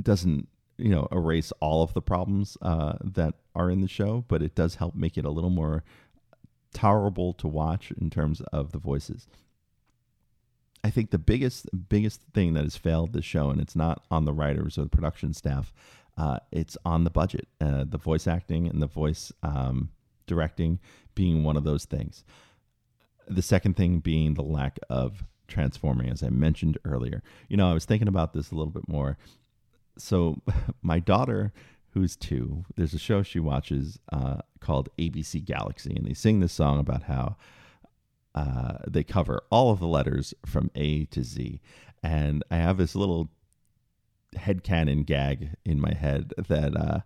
[0.00, 4.42] doesn't you know erase all of the problems uh, that are in the show, but
[4.42, 5.82] it does help make it a little more
[6.72, 9.26] tolerable to watch in terms of the voices.
[10.86, 14.24] I think the biggest biggest thing that has failed this show, and it's not on
[14.24, 15.72] the writers or the production staff,
[16.16, 19.90] uh, it's on the budget, uh, the voice acting and the voice um,
[20.28, 20.78] directing
[21.16, 22.24] being one of those things.
[23.26, 27.20] The second thing being the lack of transforming, as I mentioned earlier.
[27.48, 29.18] You know, I was thinking about this a little bit more.
[29.98, 30.40] So,
[30.82, 31.52] my daughter,
[31.94, 36.52] who's two, there's a show she watches uh, called ABC Galaxy, and they sing this
[36.52, 37.34] song about how
[38.36, 41.60] uh, they cover all of the letters from A to Z.
[42.02, 43.30] And I have this little
[44.36, 47.00] headcanon gag in my head that uh,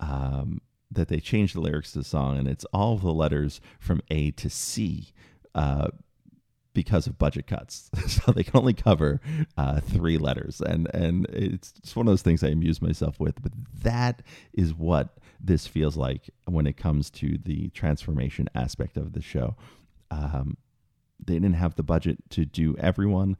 [0.00, 0.60] um,
[0.90, 4.30] that they changed the lyrics to the song, and it's all the letters from A
[4.32, 5.12] to C.
[5.54, 5.88] Uh,
[6.74, 9.20] because of budget cuts, so they can only cover
[9.56, 13.42] uh, three letters, and and it's just one of those things I amuse myself with.
[13.42, 14.22] But that
[14.52, 19.56] is what this feels like when it comes to the transformation aspect of the show.
[20.10, 20.56] Um,
[21.24, 23.36] they didn't have the budget to do everyone,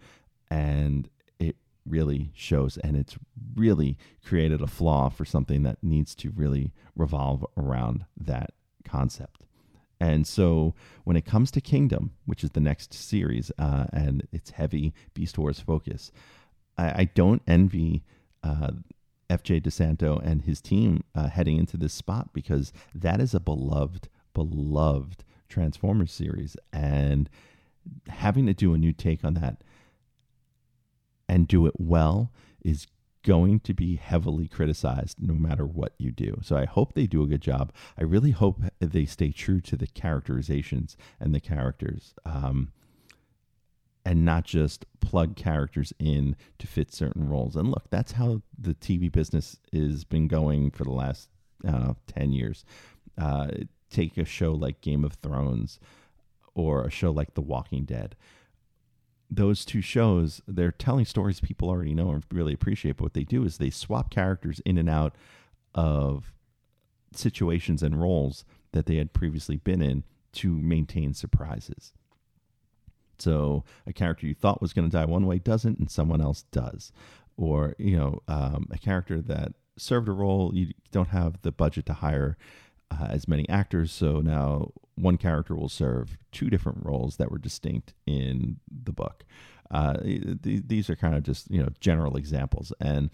[0.51, 1.09] and
[1.39, 1.57] it
[1.87, 3.17] really shows and it's
[3.55, 8.53] really created a flaw for something that needs to really revolve around that
[8.85, 9.45] concept.
[10.01, 14.51] And so when it comes to kingdom which is the next series uh, and it's
[14.51, 16.13] heavy beast wars focus
[16.77, 18.05] i, I don't envy
[18.43, 18.73] uh,
[19.29, 24.09] fj desanto and his team uh, heading into this spot because that is a beloved
[24.35, 27.29] beloved transformers series and
[28.09, 29.63] having to do a new take on that
[31.29, 32.31] and do it well
[32.65, 32.87] is
[33.23, 36.39] going to be heavily criticized no matter what you do.
[36.43, 37.73] So I hope they do a good job.
[37.99, 42.15] I really hope they stay true to the characterizations and the characters.
[42.25, 42.73] Um,
[44.05, 47.57] and not just plug characters in to fit certain roles.
[47.57, 51.29] And look, that's how the TV business has been going for the last
[51.63, 52.65] know, 10 years.
[53.19, 53.49] Uh,
[53.91, 55.79] take a show like Game of Thrones
[56.55, 58.17] or a show like The Walking Dead
[59.31, 62.97] those two shows, they're telling stories people already know and really appreciate.
[62.97, 65.15] But what they do is they swap characters in and out
[65.75, 66.33] of
[67.13, 71.93] situations and roles that they had previously been in to maintain surprises.
[73.19, 76.45] So a character you thought was going to die one way doesn't, and someone else
[76.53, 76.93] does.
[77.37, 80.53] or you know um, a character that served a role.
[80.55, 82.37] You don't have the budget to hire
[82.91, 87.39] uh, as many actors, so now one character will serve two different roles that were
[87.39, 89.25] distinct in the book.
[89.71, 93.11] Uh, th- these are kind of just you know general examples, and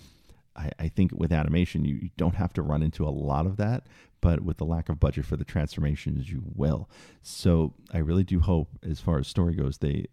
[0.56, 3.56] I, I think with animation you, you don't have to run into a lot of
[3.56, 3.86] that,
[4.20, 6.88] but with the lack of budget for the transformations, you will.
[7.22, 10.06] So I really do hope, as far as story goes, they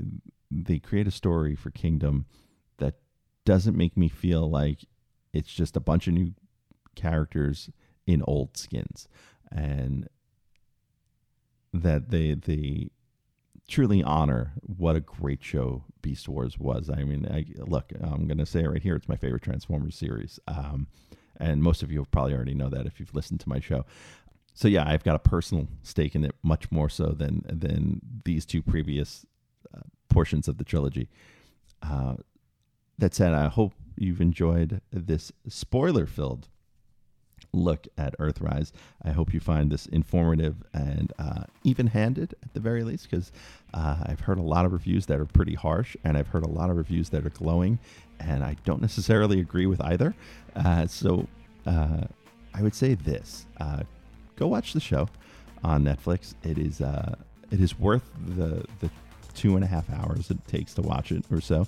[0.49, 2.26] they create a story for Kingdom
[2.78, 2.95] that
[3.45, 4.86] doesn't make me feel like
[5.34, 6.34] it's just a bunch of new
[6.95, 7.70] characters
[8.05, 9.07] in old skins,
[9.52, 10.08] and
[11.74, 12.89] that they they
[13.68, 16.89] truly honor what a great show Beast Wars was.
[16.89, 18.95] I mean, I, look, I'm going to say it right here.
[18.95, 20.39] It's my favorite Transformers series.
[20.47, 20.88] Um,
[21.38, 23.86] and most of you probably already know that if you've listened to my show.
[24.54, 28.45] So yeah, I've got a personal stake in it, much more so than than these
[28.45, 29.26] two previous
[29.74, 31.08] uh, portions of the trilogy.
[31.82, 32.16] Uh,
[32.97, 36.49] that said, I hope you've enjoyed this spoiler-filled
[37.54, 38.72] look at Earthrise.
[39.04, 43.32] I hope you find this informative and uh, even handed at the very least, because
[43.74, 46.49] uh, I've heard a lot of reviews that are pretty harsh, and I've heard a
[46.49, 47.80] lot of reviews that are glowing,
[48.20, 50.16] and I don't necessarily agree with either.
[50.56, 51.28] Uh, so
[51.66, 52.04] uh,
[52.54, 53.84] I would say this uh,
[54.36, 55.10] go watch the show
[55.64, 56.36] on Netflix.
[56.43, 56.82] It is.
[56.82, 57.16] Uh,
[57.52, 58.89] it is worth the the
[59.34, 61.68] two and a half hours it takes to watch it or so.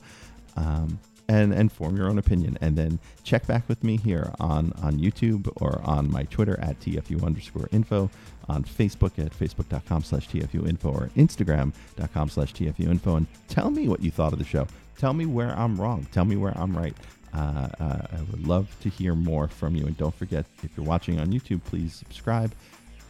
[0.55, 2.57] Um, and and form your own opinion.
[2.61, 6.79] And then check back with me here on on youtube or on my twitter at
[6.79, 8.09] tfu underscore info
[8.49, 13.15] on facebook at facebook.com slash tfu info or instagram.com slash tfu info.
[13.15, 14.67] And tell me what you thought of the show.
[14.97, 16.07] Tell me where i'm wrong.
[16.11, 16.95] Tell me where i'm right.
[17.33, 19.85] Uh, uh, i would love to hear more from you.
[19.85, 22.53] And don't forget if you're watching on youtube please subscribe.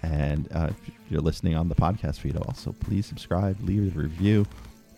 [0.04, 4.46] And uh, if you're listening on the podcast feed also please subscribe leave a review.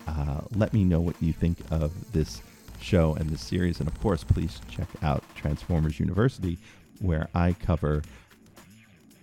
[0.08, 2.42] Uh, let me know what you think of this
[2.82, 3.80] show and this series.
[3.80, 6.58] And of course, please check out Transformers University,
[7.00, 8.04] where I cover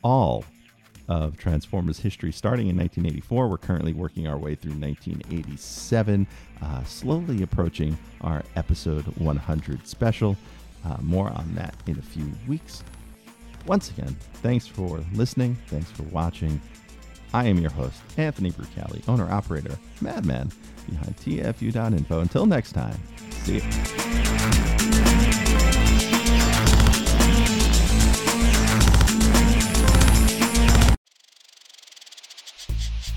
[0.02, 0.44] all
[1.08, 3.48] of Transformers history starting in 1984.
[3.48, 6.26] We're currently working our way through 1987,
[6.62, 10.36] uh, slowly approaching our episode 100 special.
[10.84, 12.82] Uh, more on that in a few weeks.
[13.66, 15.56] Once again, thanks for listening.
[15.68, 16.60] Thanks for watching.
[17.32, 20.50] I am your host, Anthony Brucali, owner operator, Madman,
[20.88, 22.20] behind TFU.info.
[22.20, 23.00] Until next time,
[23.42, 23.60] see you.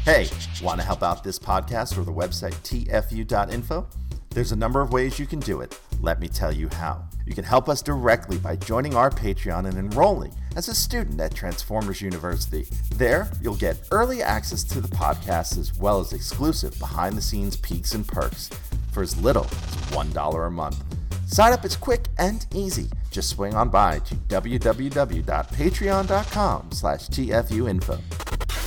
[0.03, 0.29] Hey,
[0.61, 3.87] want to help out this podcast or the website tfu.info?
[4.29, 5.79] There's a number of ways you can do it.
[6.01, 7.03] Let me tell you how.
[7.25, 11.33] You can help us directly by joining our Patreon and enrolling as a student at
[11.33, 12.67] Transformers University.
[12.95, 17.57] There, you'll get early access to the podcast as well as exclusive behind the scenes
[17.57, 18.51] peeks and perks
[18.95, 19.51] for as little as
[19.91, 20.83] $1 a month.
[21.27, 22.89] Sign up is quick and easy.
[23.11, 28.01] Just swing on by to www.patreon.com slash tfuinfo.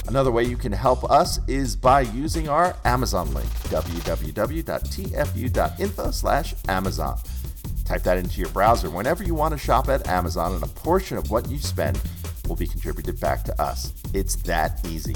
[0.08, 4.60] Another way you can help us is by using our Amazon link, www.tfu.info
[6.10, 7.18] slash Amazon.
[7.84, 11.16] Type that into your browser whenever you want to shop at Amazon, and a portion
[11.16, 11.98] of what you spend
[12.46, 13.94] will be contributed back to us.
[14.14, 15.14] It's that easy.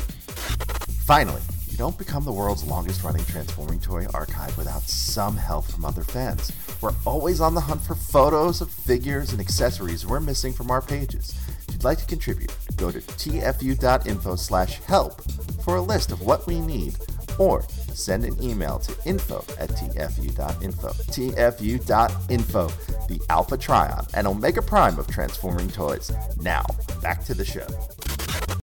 [1.04, 1.42] Finally,
[1.72, 6.02] you don't become the world's longest running transforming toy archive without some help from other
[6.02, 6.52] fans.
[6.82, 10.82] We're always on the hunt for photos of figures and accessories we're missing from our
[10.82, 11.34] pages.
[11.66, 15.22] If you'd like to contribute, go to tfu.info slash help
[15.64, 16.96] for a list of what we need
[17.38, 17.62] or
[17.94, 20.88] send an email to info at tfu.info.
[20.88, 22.68] tfu.info,
[23.08, 26.12] the Alpha Trion and Omega Prime of transforming toys.
[26.40, 26.64] Now,
[27.00, 27.66] back to the show.